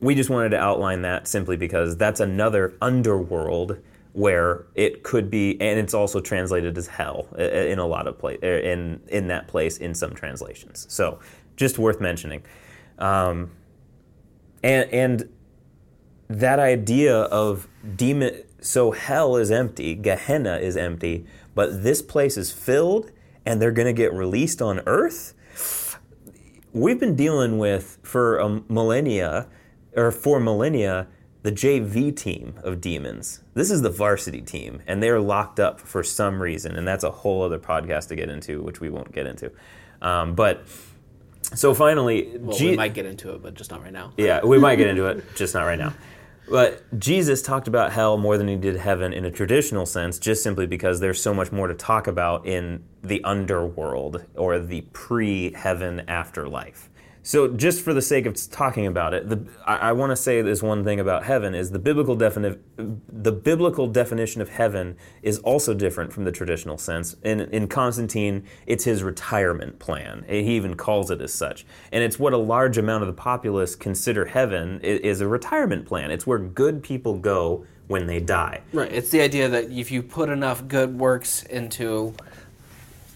we 0.00 0.16
just 0.16 0.28
wanted 0.28 0.48
to 0.48 0.58
outline 0.58 1.02
that 1.02 1.28
simply 1.28 1.56
because 1.56 1.96
that's 1.96 2.18
another 2.18 2.74
underworld 2.82 3.78
where 4.12 4.66
it 4.74 5.04
could 5.04 5.30
be, 5.30 5.52
and 5.60 5.78
it's 5.78 5.94
also 5.94 6.18
translated 6.18 6.76
as 6.76 6.88
hell 6.88 7.28
uh, 7.38 7.42
uh, 7.42 7.44
in 7.44 7.78
a 7.78 7.86
lot 7.86 8.08
of 8.08 8.18
place, 8.18 8.40
uh, 8.42 8.46
in 8.46 9.00
in 9.06 9.28
that 9.28 9.46
place 9.46 9.76
in 9.76 9.94
some 9.94 10.14
translations. 10.14 10.84
So, 10.90 11.20
just 11.54 11.78
worth 11.78 12.00
mentioning. 12.00 12.42
Um, 13.00 13.50
and, 14.62 14.90
and 14.90 15.28
that 16.28 16.58
idea 16.58 17.16
of 17.22 17.66
demon, 17.96 18.42
so 18.60 18.92
hell 18.92 19.36
is 19.36 19.50
empty, 19.50 19.94
Gehenna 19.94 20.58
is 20.58 20.76
empty, 20.76 21.26
but 21.54 21.82
this 21.82 22.02
place 22.02 22.36
is 22.36 22.52
filled 22.52 23.10
and 23.44 23.60
they're 23.60 23.72
going 23.72 23.86
to 23.86 23.92
get 23.92 24.12
released 24.12 24.60
on 24.60 24.80
earth. 24.86 25.34
We've 26.72 27.00
been 27.00 27.16
dealing 27.16 27.58
with 27.58 27.98
for 28.02 28.38
a 28.38 28.62
millennia, 28.68 29.48
or 29.96 30.12
for 30.12 30.38
millennia, 30.38 31.08
the 31.42 31.50
JV 31.50 32.14
team 32.14 32.54
of 32.62 32.80
demons. 32.80 33.42
This 33.54 33.70
is 33.70 33.82
the 33.82 33.90
varsity 33.90 34.42
team, 34.42 34.82
and 34.86 35.02
they're 35.02 35.20
locked 35.20 35.58
up 35.58 35.80
for 35.80 36.04
some 36.04 36.40
reason, 36.40 36.76
and 36.76 36.86
that's 36.86 37.02
a 37.02 37.10
whole 37.10 37.42
other 37.42 37.58
podcast 37.58 38.08
to 38.08 38.16
get 38.16 38.28
into, 38.28 38.62
which 38.62 38.80
we 38.80 38.90
won't 38.90 39.10
get 39.12 39.26
into. 39.26 39.50
Um, 40.02 40.34
but 40.34 40.66
so 41.54 41.74
finally, 41.74 42.36
well, 42.38 42.56
we 42.58 42.76
might 42.76 42.94
get 42.94 43.06
into 43.06 43.34
it, 43.34 43.42
but 43.42 43.54
just 43.54 43.70
not 43.70 43.82
right 43.82 43.92
now. 43.92 44.12
yeah, 44.16 44.44
we 44.44 44.58
might 44.58 44.76
get 44.76 44.88
into 44.88 45.06
it, 45.06 45.24
just 45.36 45.54
not 45.54 45.64
right 45.64 45.78
now. 45.78 45.94
But 46.48 46.98
Jesus 46.98 47.42
talked 47.42 47.68
about 47.68 47.92
hell 47.92 48.16
more 48.16 48.36
than 48.36 48.48
he 48.48 48.56
did 48.56 48.76
heaven 48.76 49.12
in 49.12 49.24
a 49.24 49.30
traditional 49.30 49.86
sense, 49.86 50.18
just 50.18 50.42
simply 50.42 50.66
because 50.66 50.98
there's 50.98 51.22
so 51.22 51.32
much 51.32 51.52
more 51.52 51.68
to 51.68 51.74
talk 51.74 52.08
about 52.08 52.44
in 52.44 52.82
the 53.02 53.22
underworld 53.22 54.24
or 54.34 54.58
the 54.58 54.80
pre 54.92 55.52
heaven 55.52 56.00
afterlife. 56.08 56.89
So, 57.22 57.48
just 57.48 57.82
for 57.82 57.92
the 57.92 58.00
sake 58.00 58.24
of 58.24 58.34
talking 58.50 58.86
about 58.86 59.12
it, 59.12 59.28
the, 59.28 59.46
I, 59.66 59.76
I 59.76 59.92
want 59.92 60.10
to 60.10 60.16
say 60.16 60.40
this 60.40 60.62
one 60.62 60.84
thing 60.84 60.98
about 60.98 61.24
heaven 61.24 61.54
is 61.54 61.70
the 61.70 61.78
biblical 61.78 62.16
defini- 62.16 62.58
the 62.76 63.32
biblical 63.32 63.86
definition 63.88 64.40
of 64.40 64.48
heaven 64.48 64.96
is 65.22 65.38
also 65.40 65.74
different 65.74 66.12
from 66.12 66.24
the 66.24 66.32
traditional 66.32 66.78
sense. 66.78 67.16
In, 67.22 67.40
in 67.40 67.68
Constantine, 67.68 68.44
it's 68.66 68.84
his 68.84 69.02
retirement 69.02 69.78
plan. 69.78 70.24
He 70.28 70.56
even 70.56 70.76
calls 70.76 71.10
it 71.10 71.20
as 71.20 71.32
such, 71.32 71.66
and 71.92 72.02
it's 72.02 72.18
what 72.18 72.32
a 72.32 72.38
large 72.38 72.78
amount 72.78 73.02
of 73.02 73.06
the 73.06 73.20
populace 73.20 73.76
consider 73.76 74.24
heaven 74.24 74.80
is, 74.80 75.00
is 75.00 75.20
a 75.20 75.28
retirement 75.28 75.86
plan. 75.86 76.10
It's 76.10 76.26
where 76.26 76.38
good 76.38 76.82
people 76.82 77.18
go 77.18 77.66
when 77.88 78.06
they 78.06 78.20
die. 78.20 78.62
Right. 78.72 78.90
It's 78.90 79.10
the 79.10 79.20
idea 79.20 79.48
that 79.48 79.70
if 79.70 79.90
you 79.90 80.02
put 80.02 80.28
enough 80.28 80.66
good 80.68 80.98
works 80.98 81.42
into 81.42 82.14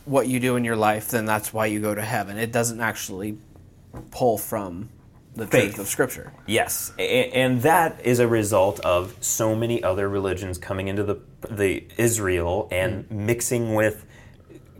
what 0.05 0.27
you 0.27 0.41
do 0.41 0.57
in 0.57 0.65
your 0.65 0.77
life, 0.77 1.09
then 1.09 1.25
that's 1.25 1.53
why 1.53 1.67
you 1.67 1.81
go 1.81 1.95
to 1.95 2.03
heaven. 2.03 2.37
It 2.37 2.53
doesn't 2.53 2.81
actually 2.81 3.39
pull 4.11 4.39
from 4.39 4.89
the 5.35 5.47
Faith. 5.47 5.75
truth 5.75 5.79
of 5.81 5.89
Scripture. 5.89 6.33
Yes, 6.47 6.93
and 6.99 7.63
that 7.63 8.01
is 8.05 8.21
a 8.21 8.29
result 8.29 8.81
of 8.81 9.17
so 9.21 9.55
many 9.55 9.83
other 9.83 10.09
religions 10.09 10.59
coming 10.59 10.89
into 10.89 11.03
the 11.03 11.21
the 11.51 11.87
Israel 11.97 12.69
and 12.71 13.05
hmm. 13.07 13.27
mixing 13.27 13.75
with 13.75 14.07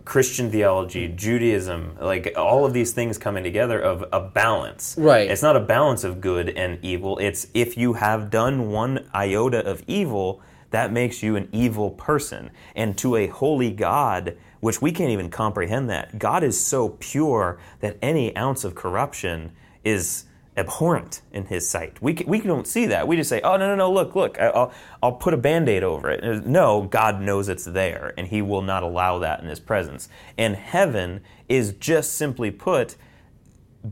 Christian 0.05 0.51
theology, 0.51 1.09
Judaism, 1.09 1.97
like 2.01 2.35
all 2.37 2.67
of 2.67 2.75
these 2.75 2.93
things 2.93 3.17
coming 3.17 3.43
together 3.43 3.81
of 3.81 4.05
a 4.13 4.21
balance. 4.21 4.95
Right. 4.99 5.31
It's 5.31 5.43
not 5.43 5.57
a 5.57 5.61
balance 5.61 6.05
of 6.05 6.21
good 6.21 6.51
and 6.51 6.79
evil. 6.83 7.19
It's 7.19 7.47
if 7.55 7.77
you 7.79 7.95
have 7.95 8.31
done 8.31 8.71
one 8.71 9.09
iota 9.15 9.65
of 9.65 9.83
evil, 9.87 10.43
that 10.71 10.93
makes 10.93 11.23
you 11.23 11.37
an 11.37 11.49
evil 11.53 11.91
person. 11.91 12.51
And 12.77 12.99
to 12.99 13.17
a 13.17 13.29
holy 13.29 13.71
God, 13.71 14.37
which 14.65 14.81
we 14.81 14.91
can't 14.91 15.11
even 15.11 15.29
comprehend 15.29 15.91
that, 15.91 16.19
God 16.19 16.43
is 16.43 16.59
so 16.59 16.97
pure 16.99 17.59
that 17.81 17.99
any 18.01 18.35
ounce 18.35 18.65
of 18.65 18.75
corruption 18.75 19.53
is 19.85 20.25
abhorrent 20.57 21.21
in 21.33 21.45
his 21.45 21.69
sight. 21.69 22.01
We, 22.01 22.15
we 22.27 22.41
don't 22.41 22.67
see 22.67 22.87
that. 22.87 23.07
We 23.07 23.15
just 23.17 23.29
say, 23.29 23.43
oh, 23.43 23.59
no, 23.59 23.67
no, 23.69 23.77
no, 23.77 23.93
look, 23.93 24.17
look, 24.17 24.41
I'll, 24.41 24.73
I'll 25.03 25.13
put 25.13 25.35
a 25.35 25.37
band 25.37 25.69
aid 25.69 25.83
over 25.83 26.11
it. 26.11 26.47
No, 26.47 26.85
God 26.85 27.21
knows 27.21 27.51
it's 27.51 27.67
there, 27.67 28.15
and 28.17 28.27
he 28.27 28.41
will 28.41 28.63
not 28.63 28.83
allow 28.83 29.19
that 29.19 29.43
in 29.43 29.51
his 29.51 29.61
presence. 29.61 30.09
And 30.39 30.57
heaven 30.57 31.21
is 31.47 31.75
just 31.75 32.15
simply 32.15 32.51
put 32.51 32.97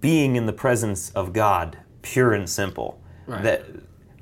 being 0.00 0.36
in 0.36 0.46
the 0.46 0.54
presence 0.54 1.10
of 1.10 1.34
God, 1.34 1.76
pure 2.00 2.32
and 2.32 2.48
simple. 2.48 2.98
Right. 3.26 3.42
That, 3.42 3.66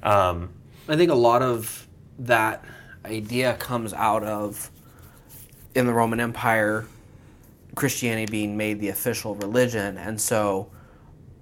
um, 0.02 0.50
I 0.88 0.96
think 0.96 1.12
a 1.12 1.14
lot 1.14 1.42
of 1.42 1.86
that 2.18 2.64
idea 3.04 3.54
comes 3.54 3.92
out 3.92 4.24
of 4.24 4.72
in 5.74 5.86
the 5.86 5.92
Roman 5.92 6.20
Empire, 6.20 6.86
Christianity 7.74 8.30
being 8.30 8.56
made 8.56 8.80
the 8.80 8.88
official 8.88 9.34
religion, 9.36 9.96
and 9.96 10.20
so 10.20 10.70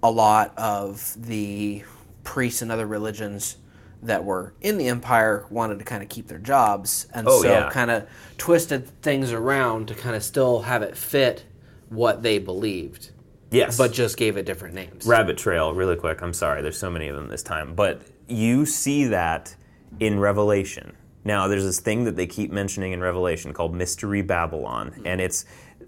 a 0.02 0.10
lot 0.10 0.56
of 0.56 1.14
the 1.16 1.82
priests 2.24 2.62
and 2.62 2.70
other 2.70 2.86
religions 2.86 3.56
that 4.02 4.22
were 4.24 4.54
in 4.60 4.78
the 4.78 4.86
empire 4.86 5.44
wanted 5.50 5.78
to 5.78 5.84
kind 5.84 6.02
of 6.02 6.08
keep 6.08 6.28
their 6.28 6.38
jobs, 6.38 7.06
and 7.14 7.26
Oh, 7.26 7.42
so 7.42 7.48
yeah. 7.48 7.70
kind 7.70 7.90
of 7.90 8.06
twisted 8.36 8.86
things 9.02 9.32
around 9.32 9.88
to 9.88 9.94
kind 9.94 10.14
of 10.14 10.22
still 10.22 10.60
have 10.62 10.82
it 10.82 10.96
fit 10.96 11.44
what 11.88 12.22
they 12.22 12.38
believed, 12.38 13.10
yes. 13.50 13.76
but 13.76 13.92
just 13.92 14.16
gave 14.16 14.36
it 14.36 14.44
different 14.46 14.74
names. 14.74 15.06
Rabbit 15.06 15.38
Trail, 15.38 15.72
really 15.74 15.96
quick. 15.96 16.20
I'm 16.22 16.34
sorry, 16.34 16.62
there's 16.62 16.78
so 16.78 16.90
many 16.90 17.08
of 17.08 17.16
them 17.16 17.28
this 17.28 17.42
time. 17.42 17.74
But 17.74 18.02
you 18.28 18.66
see 18.66 19.06
that 19.06 19.56
in 19.98 20.20
Revelation. 20.20 20.94
Now, 21.28 21.46
there's 21.46 21.62
this 21.62 21.78
thing 21.78 22.04
that 22.04 22.16
they 22.16 22.26
keep 22.26 22.50
mentioning 22.50 22.92
in 22.92 23.02
Revelation 23.02 23.52
called 23.52 23.74
Mystery 23.74 24.22
Babylon, 24.22 24.92
hmm. 24.92 25.06
and 25.06 25.20
it's 25.20 25.44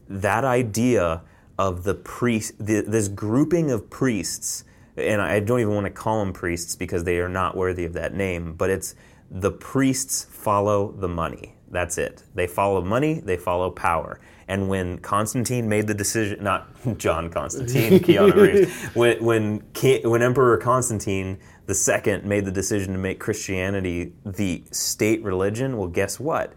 that 0.06 0.44
idea 0.44 1.22
of 1.58 1.82
the 1.82 1.94
priest, 1.94 2.52
the, 2.58 2.82
this 2.82 3.08
grouping 3.08 3.70
of 3.70 3.88
priests, 3.88 4.64
and 4.98 5.22
I 5.22 5.40
don't 5.40 5.60
even 5.60 5.72
want 5.72 5.86
to 5.86 5.90
call 5.90 6.22
them 6.22 6.34
priests 6.34 6.76
because 6.76 7.04
they 7.04 7.20
are 7.20 7.28
not 7.28 7.56
worthy 7.56 7.86
of 7.86 7.94
that 7.94 8.12
name, 8.12 8.52
but 8.52 8.68
it's 8.68 8.94
the 9.30 9.50
priests 9.50 10.26
follow 10.30 10.92
the 10.92 11.08
money. 11.08 11.54
That's 11.70 11.96
it. 11.96 12.22
They 12.34 12.46
follow 12.46 12.82
money, 12.82 13.20
they 13.20 13.38
follow 13.38 13.70
power. 13.70 14.20
And 14.50 14.68
when 14.68 14.98
Constantine 14.98 15.68
made 15.68 15.86
the 15.86 15.94
decision, 15.94 16.42
not 16.42 16.68
John 16.98 17.30
Constantine, 17.30 18.00
Keanu 18.00 18.34
Reeves, 18.34 18.84
when 18.94 19.24
when, 19.24 19.62
when 20.02 20.22
Emperor 20.22 20.58
Constantine 20.58 21.38
the 21.66 21.74
second 21.74 22.24
made 22.24 22.44
the 22.44 22.50
decision 22.50 22.92
to 22.94 22.98
make 22.98 23.20
Christianity 23.20 24.12
the 24.26 24.64
state 24.72 25.22
religion, 25.22 25.76
well, 25.76 25.86
guess 25.86 26.18
what? 26.18 26.52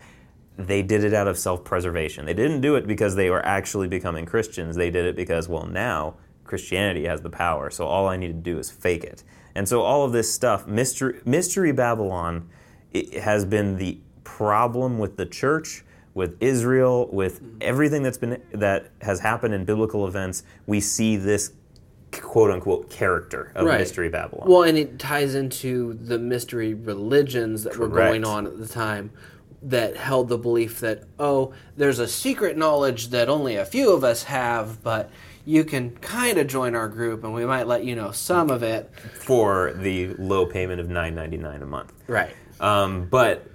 They 0.58 0.82
did 0.82 1.04
it 1.04 1.14
out 1.14 1.28
of 1.28 1.38
self-preservation. 1.38 2.26
They 2.26 2.34
didn't 2.34 2.62
do 2.62 2.76
it 2.78 2.88
because 2.88 3.14
they 3.14 3.30
were 3.30 3.46
actually 3.46 3.88
becoming 3.88 4.26
Christians. 4.26 4.76
They 4.76 4.90
did 4.90 5.06
it 5.06 5.16
because, 5.16 5.48
well, 5.48 5.68
now 5.68 6.16
Christianity 6.46 7.06
has 7.06 7.22
the 7.22 7.30
power, 7.30 7.70
so 7.70 7.86
all 7.86 8.08
I 8.08 8.18
need 8.18 8.28
to 8.28 8.34
do 8.34 8.58
is 8.58 8.72
fake 8.72 9.04
it. 9.04 9.24
And 9.54 9.70
so 9.70 9.84
all 9.84 10.04
of 10.04 10.14
this 10.14 10.34
stuff, 10.34 10.66
mystery, 10.66 11.22
mystery 11.26 11.72
Babylon, 11.72 12.50
it 12.92 13.22
has 13.22 13.46
been 13.46 13.78
the 13.78 14.00
problem 14.24 14.98
with 14.98 15.16
the 15.16 15.28
church, 15.28 15.84
with 16.14 16.38
Israel, 16.42 17.10
with 17.12 17.42
everything 17.62 18.04
that's 18.04 18.18
been 18.18 18.42
that 18.52 18.90
has 19.02 19.20
happened 19.20 19.54
in 19.54 19.66
biblical 19.66 20.08
events. 20.08 20.44
We 20.68 20.80
see 20.80 21.18
this 21.18 21.54
quote 22.12 22.52
unquote 22.52 22.90
character 22.90 23.52
of 23.56 23.66
Right. 23.66 23.80
mystery 23.80 24.10
Babylon. 24.10 24.48
Well, 24.48 24.64
and 24.64 24.78
it 24.78 25.00
ties 25.00 25.34
into 25.34 25.94
the 25.96 26.20
mystery 26.20 26.74
religions 26.74 27.64
that 27.64 27.78
were 27.78 27.88
going 27.88 28.24
on 28.24 28.46
at 28.46 28.60
the 28.60 28.68
time 28.68 29.12
that 29.64 29.96
held 29.96 30.28
the 30.30 30.38
belief 30.38 30.80
that, 30.82 31.04
oh, 31.18 31.54
there's 31.78 31.98
a 32.00 32.08
secret 32.08 32.58
knowledge 32.58 33.10
that 33.10 33.30
only 33.30 33.56
a 33.56 33.66
few 33.66 33.92
of 33.94 34.04
us 34.04 34.24
have, 34.24 34.84
but 34.84 35.10
you 35.46 35.64
can 35.64 35.90
kind 35.98 36.38
of 36.38 36.48
join 36.48 36.76
our 36.76 36.88
group 36.90 37.24
and 37.24 37.34
we 37.34 37.46
might 37.46 37.66
let 37.66 37.84
you 37.84 37.96
know 37.96 38.12
some 38.12 38.50
of 38.52 38.62
it. 38.62 38.92
for 39.14 39.74
the 39.74 40.14
low 40.20 40.46
payment 40.46 40.80
of 40.80 40.90
nine 40.90 41.16
ninety 41.16 41.38
nine 41.38 41.62
a 41.64 41.66
month. 41.66 41.94
Right. 42.08 42.30
Um, 42.60 43.08
but 43.10 43.48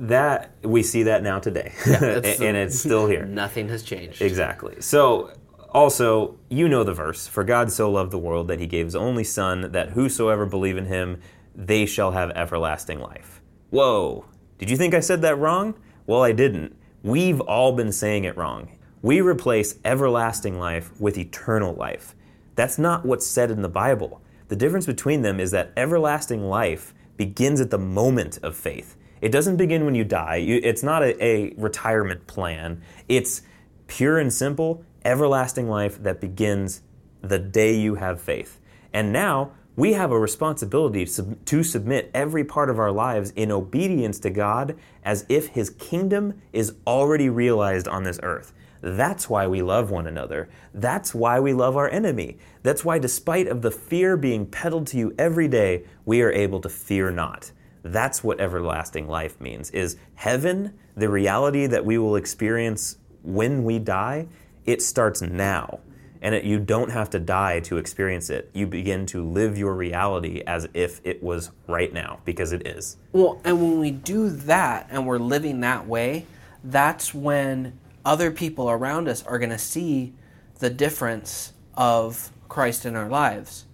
that 0.00 0.50
we 0.62 0.82
see 0.82 1.02
that 1.04 1.22
now 1.22 1.38
today, 1.38 1.72
it's- 1.86 2.40
and 2.40 2.56
it's 2.56 2.78
still 2.78 3.06
here. 3.06 3.24
Nothing 3.26 3.68
has 3.68 3.82
changed. 3.82 4.22
Exactly. 4.22 4.76
So, 4.80 5.30
also, 5.72 6.38
you 6.48 6.68
know 6.68 6.82
the 6.82 6.94
verse 6.94 7.26
For 7.28 7.44
God 7.44 7.70
so 7.70 7.90
loved 7.90 8.10
the 8.10 8.18
world 8.18 8.48
that 8.48 8.58
he 8.58 8.66
gave 8.66 8.86
his 8.86 8.96
only 8.96 9.24
Son, 9.24 9.70
that 9.72 9.90
whosoever 9.90 10.46
believe 10.46 10.76
in 10.76 10.86
him, 10.86 11.20
they 11.54 11.86
shall 11.86 12.12
have 12.12 12.30
everlasting 12.30 12.98
life. 13.00 13.40
Whoa. 13.70 14.24
Did 14.58 14.70
you 14.70 14.76
think 14.76 14.94
I 14.94 15.00
said 15.00 15.22
that 15.22 15.36
wrong? 15.38 15.74
Well, 16.06 16.22
I 16.22 16.32
didn't. 16.32 16.76
We've 17.02 17.40
all 17.40 17.72
been 17.72 17.92
saying 17.92 18.24
it 18.24 18.36
wrong. 18.36 18.76
We 19.02 19.20
replace 19.20 19.78
everlasting 19.84 20.58
life 20.58 20.98
with 21.00 21.16
eternal 21.16 21.74
life. 21.74 22.14
That's 22.56 22.78
not 22.78 23.04
what's 23.06 23.26
said 23.26 23.50
in 23.50 23.62
the 23.62 23.68
Bible. 23.68 24.20
The 24.48 24.56
difference 24.56 24.86
between 24.86 25.22
them 25.22 25.38
is 25.40 25.50
that 25.52 25.72
everlasting 25.76 26.42
life 26.48 26.92
begins 27.16 27.60
at 27.60 27.70
the 27.70 27.78
moment 27.78 28.38
of 28.42 28.56
faith. 28.56 28.96
It 29.20 29.30
doesn't 29.30 29.56
begin 29.56 29.84
when 29.84 29.94
you 29.94 30.04
die. 30.04 30.36
You, 30.36 30.60
it's 30.62 30.82
not 30.82 31.02
a, 31.02 31.22
a 31.24 31.54
retirement 31.56 32.26
plan. 32.26 32.82
It's 33.08 33.42
pure 33.86 34.18
and 34.18 34.32
simple, 34.32 34.84
everlasting 35.04 35.68
life 35.68 36.02
that 36.02 36.20
begins 36.20 36.82
the 37.22 37.38
day 37.38 37.76
you 37.76 37.96
have 37.96 38.20
faith. 38.20 38.58
And 38.92 39.12
now 39.12 39.52
we 39.76 39.92
have 39.92 40.10
a 40.10 40.18
responsibility 40.18 41.04
to, 41.04 41.10
sub- 41.10 41.44
to 41.46 41.62
submit 41.62 42.10
every 42.14 42.44
part 42.44 42.70
of 42.70 42.78
our 42.78 42.92
lives 42.92 43.30
in 43.36 43.50
obedience 43.50 44.18
to 44.20 44.30
God 44.30 44.78
as 45.04 45.26
if 45.28 45.48
His 45.48 45.70
kingdom 45.70 46.40
is 46.52 46.74
already 46.86 47.28
realized 47.28 47.88
on 47.88 48.04
this 48.04 48.20
earth. 48.22 48.52
That's 48.82 49.28
why 49.28 49.46
we 49.46 49.60
love 49.60 49.90
one 49.90 50.06
another. 50.06 50.48
That's 50.72 51.14
why 51.14 51.38
we 51.40 51.52
love 51.52 51.76
our 51.76 51.88
enemy. 51.90 52.38
That's 52.62 52.84
why, 52.84 52.98
despite 52.98 53.46
of 53.46 53.60
the 53.60 53.70
fear 53.70 54.16
being 54.16 54.46
peddled 54.46 54.86
to 54.88 54.96
you 54.96 55.14
every 55.18 55.48
day, 55.48 55.84
we 56.06 56.22
are 56.22 56.32
able 56.32 56.60
to 56.62 56.68
fear 56.68 57.10
not. 57.10 57.52
That's 57.82 58.22
what 58.22 58.40
everlasting 58.40 59.08
life 59.08 59.40
means. 59.40 59.70
Is 59.70 59.96
heaven 60.14 60.78
the 60.96 61.08
reality 61.08 61.66
that 61.66 61.84
we 61.84 61.98
will 61.98 62.16
experience 62.16 62.96
when 63.22 63.64
we 63.64 63.78
die? 63.78 64.28
It 64.66 64.82
starts 64.82 65.22
now. 65.22 65.80
And 66.22 66.34
it, 66.34 66.44
you 66.44 66.58
don't 66.58 66.90
have 66.90 67.08
to 67.10 67.18
die 67.18 67.60
to 67.60 67.78
experience 67.78 68.28
it. 68.28 68.50
You 68.52 68.66
begin 68.66 69.06
to 69.06 69.24
live 69.24 69.56
your 69.56 69.74
reality 69.74 70.42
as 70.46 70.68
if 70.74 71.00
it 71.02 71.22
was 71.22 71.50
right 71.66 71.92
now, 71.92 72.20
because 72.26 72.52
it 72.52 72.66
is. 72.66 72.98
Well, 73.12 73.40
and 73.42 73.60
when 73.62 73.78
we 73.78 73.90
do 73.90 74.28
that 74.28 74.86
and 74.90 75.06
we're 75.06 75.18
living 75.18 75.60
that 75.60 75.86
way, 75.86 76.26
that's 76.62 77.14
when 77.14 77.78
other 78.04 78.30
people 78.30 78.70
around 78.70 79.08
us 79.08 79.22
are 79.24 79.38
going 79.38 79.50
to 79.50 79.58
see 79.58 80.12
the 80.58 80.68
difference 80.68 81.54
of 81.74 82.30
Christ 82.50 82.84
in 82.84 82.96
our 82.96 83.08
lives. 83.08 83.64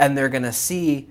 And 0.00 0.18
they're 0.18 0.28
going 0.28 0.42
to 0.42 0.52
see 0.52 1.08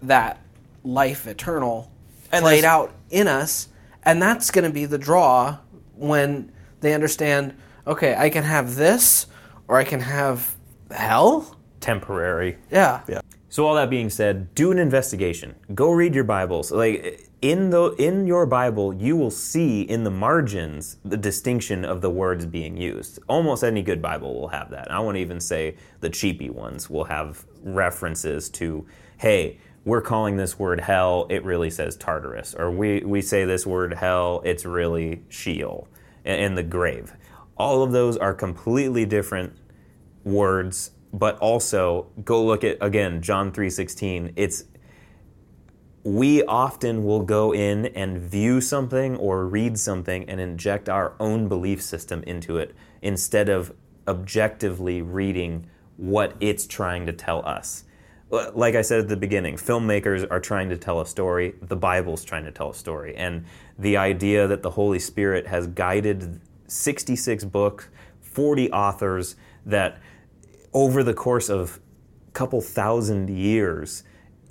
that 0.00 0.40
life 0.82 1.26
eternal 1.26 1.90
And 2.32 2.42
played 2.42 2.64
out 2.64 2.94
in 3.10 3.28
us. 3.28 3.68
And 4.02 4.20
that's 4.20 4.50
going 4.50 4.64
to 4.64 4.70
be 4.70 4.86
the 4.86 4.98
draw 4.98 5.58
when 5.94 6.52
they 6.80 6.94
understand 6.94 7.54
okay, 7.86 8.14
I 8.16 8.30
can 8.30 8.44
have 8.44 8.76
this 8.76 9.26
or 9.68 9.76
I 9.76 9.84
can 9.84 10.00
have 10.00 10.54
hell. 10.90 11.56
Temporary. 11.80 12.58
Yeah. 12.70 13.02
Yeah. 13.08 13.20
So 13.48 13.66
all 13.66 13.74
that 13.74 13.90
being 13.90 14.10
said, 14.10 14.54
do 14.54 14.70
an 14.70 14.78
investigation. 14.78 15.56
Go 15.74 15.90
read 15.90 16.14
your 16.14 16.24
Bibles. 16.24 16.70
Like 16.70 17.28
in 17.42 17.70
the 17.70 17.90
in 17.98 18.26
your 18.26 18.46
Bible, 18.46 18.94
you 18.94 19.16
will 19.16 19.30
see 19.30 19.82
in 19.82 20.04
the 20.04 20.10
margins 20.10 20.98
the 21.04 21.16
distinction 21.16 21.84
of 21.84 22.00
the 22.00 22.10
words 22.10 22.46
being 22.46 22.76
used. 22.76 23.18
Almost 23.28 23.64
any 23.64 23.82
good 23.82 24.00
Bible 24.00 24.40
will 24.40 24.48
have 24.48 24.70
that. 24.70 24.90
I 24.90 25.00
won't 25.00 25.16
even 25.16 25.40
say 25.40 25.76
the 26.00 26.10
cheapy 26.10 26.50
ones 26.50 26.88
will 26.88 27.04
have 27.04 27.44
references 27.62 28.50
to, 28.50 28.86
hey, 29.18 29.58
we're 29.84 30.02
calling 30.02 30.36
this 30.36 30.58
word 30.58 30.80
hell, 30.80 31.26
it 31.30 31.44
really 31.44 31.70
says 31.70 31.96
Tartarus. 31.96 32.54
Or 32.54 32.70
we, 32.70 33.00
we 33.00 33.22
say 33.22 33.44
this 33.44 33.66
word 33.66 33.94
hell, 33.94 34.42
it's 34.44 34.64
really 34.64 35.22
Sheol 35.28 35.88
in 36.24 36.54
the 36.54 36.62
grave. 36.62 37.14
All 37.56 37.82
of 37.82 37.92
those 37.92 38.16
are 38.16 38.34
completely 38.34 39.06
different 39.06 39.54
words 40.24 40.92
but 41.12 41.38
also 41.38 42.06
go 42.24 42.44
look 42.44 42.64
at 42.64 42.76
again 42.80 43.20
John 43.20 43.52
3:16 43.52 44.32
it's 44.36 44.64
we 46.02 46.42
often 46.44 47.04
will 47.04 47.22
go 47.22 47.52
in 47.52 47.86
and 47.86 48.18
view 48.18 48.60
something 48.60 49.16
or 49.16 49.46
read 49.46 49.78
something 49.78 50.28
and 50.28 50.40
inject 50.40 50.88
our 50.88 51.14
own 51.20 51.46
belief 51.46 51.82
system 51.82 52.22
into 52.26 52.56
it 52.56 52.74
instead 53.02 53.50
of 53.50 53.74
objectively 54.08 55.02
reading 55.02 55.66
what 55.98 56.34
it's 56.40 56.66
trying 56.66 57.04
to 57.04 57.12
tell 57.12 57.44
us. 57.44 57.84
Like 58.30 58.76
I 58.76 58.82
said 58.82 59.00
at 59.00 59.08
the 59.08 59.16
beginning, 59.16 59.56
filmmakers 59.56 60.26
are 60.30 60.38
trying 60.38 60.68
to 60.68 60.76
tell 60.76 61.00
a 61.00 61.06
story, 61.06 61.54
the 61.62 61.74
Bible's 61.76 62.24
trying 62.24 62.44
to 62.44 62.52
tell 62.52 62.70
a 62.70 62.74
story. 62.74 63.16
And 63.16 63.44
the 63.76 63.96
idea 63.96 64.46
that 64.46 64.62
the 64.62 64.70
Holy 64.70 65.00
Spirit 65.00 65.48
has 65.48 65.66
guided 65.66 66.40
66 66.68 67.44
books, 67.44 67.88
40 68.20 68.70
authors 68.70 69.34
that 69.66 69.98
over 70.72 71.02
the 71.02 71.14
course 71.14 71.48
of 71.48 71.80
a 72.28 72.30
couple 72.30 72.60
thousand 72.60 73.28
years, 73.30 74.04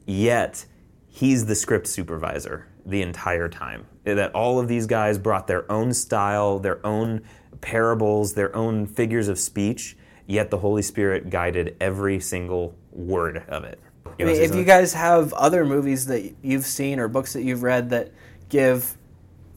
yet 0.05 0.65
he's 1.07 1.45
the 1.45 1.55
script 1.55 1.87
supervisor 1.87 2.67
the 2.85 3.01
entire 3.01 3.47
time. 3.47 3.85
That 4.03 4.33
all 4.35 4.59
of 4.59 4.67
these 4.67 4.87
guys 4.87 5.17
brought 5.17 5.47
their 5.47 5.71
own 5.71 5.93
style, 5.93 6.59
their 6.59 6.85
own 6.85 7.21
parables, 7.61 8.33
their 8.33 8.53
own 8.55 8.87
figures 8.87 9.27
of 9.27 9.39
speech, 9.39 9.95
yet 10.29 10.51
the 10.51 10.57
Holy 10.57 10.83
Spirit 10.83 11.29
guided 11.29 11.75
every 11.81 12.19
single 12.19 12.75
word 12.91 13.43
of 13.49 13.63
it. 13.63 13.79
I 14.19 14.23
mean, 14.23 14.35
if 14.35 14.53
you 14.53 14.63
guys 14.63 14.93
have 14.93 15.33
other 15.33 15.65
movies 15.65 16.05
that 16.05 16.33
you've 16.41 16.65
seen 16.65 16.99
or 16.99 17.07
books 17.07 17.33
that 17.33 17.43
you've 17.43 17.63
read 17.63 17.89
that 17.89 18.11
give 18.47 18.95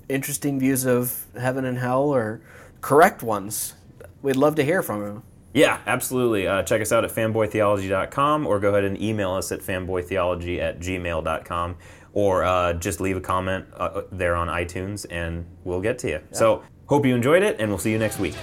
interesting 0.09 0.59
views 0.59 0.87
of 0.87 1.27
heaven 1.39 1.65
and 1.65 1.79
hell 1.79 2.05
or 2.05 2.41
correct 2.81 3.23
ones, 3.23 3.75
we'd 4.23 4.37
love 4.37 4.55
to 4.55 4.65
hear 4.65 4.83
from 4.83 5.03
you. 5.03 5.23
Yeah, 5.53 5.79
absolutely. 5.87 6.47
Uh, 6.47 6.63
check 6.63 6.81
us 6.81 6.93
out 6.93 7.05
at 7.05 7.11
fanboytheology.com 7.11 8.47
or 8.47 8.59
go 8.59 8.71
ahead 8.71 8.85
and 8.85 9.01
email 9.01 9.33
us 9.33 9.53
at 9.53 9.61
fanboytheology 9.61 10.59
at 10.59 10.81
gmail.com 10.81 11.77
or 12.15 12.45
uh, 12.45 12.73
just 12.75 13.01
leave 13.01 13.17
a 13.17 13.21
comment 13.21 13.67
uh, 13.77 14.03
there 14.11 14.37
on 14.37 14.49
iTunes 14.49 15.05
and 15.11 15.45
we'll 15.65 15.83
get 15.83 15.99
to 15.99 16.09
you. 16.09 16.15
Yeah. 16.15 16.39
So, 16.39 16.63
hope 16.87 17.05
you 17.05 17.15
enjoyed 17.15 17.43
it 17.43 17.57
and 17.59 17.69
we'll 17.69 17.79
see 17.79 17.91
you 17.91 17.99
next 17.99 18.19
week. 18.19 18.35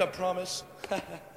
A 0.00 0.06
promise. 0.06 0.64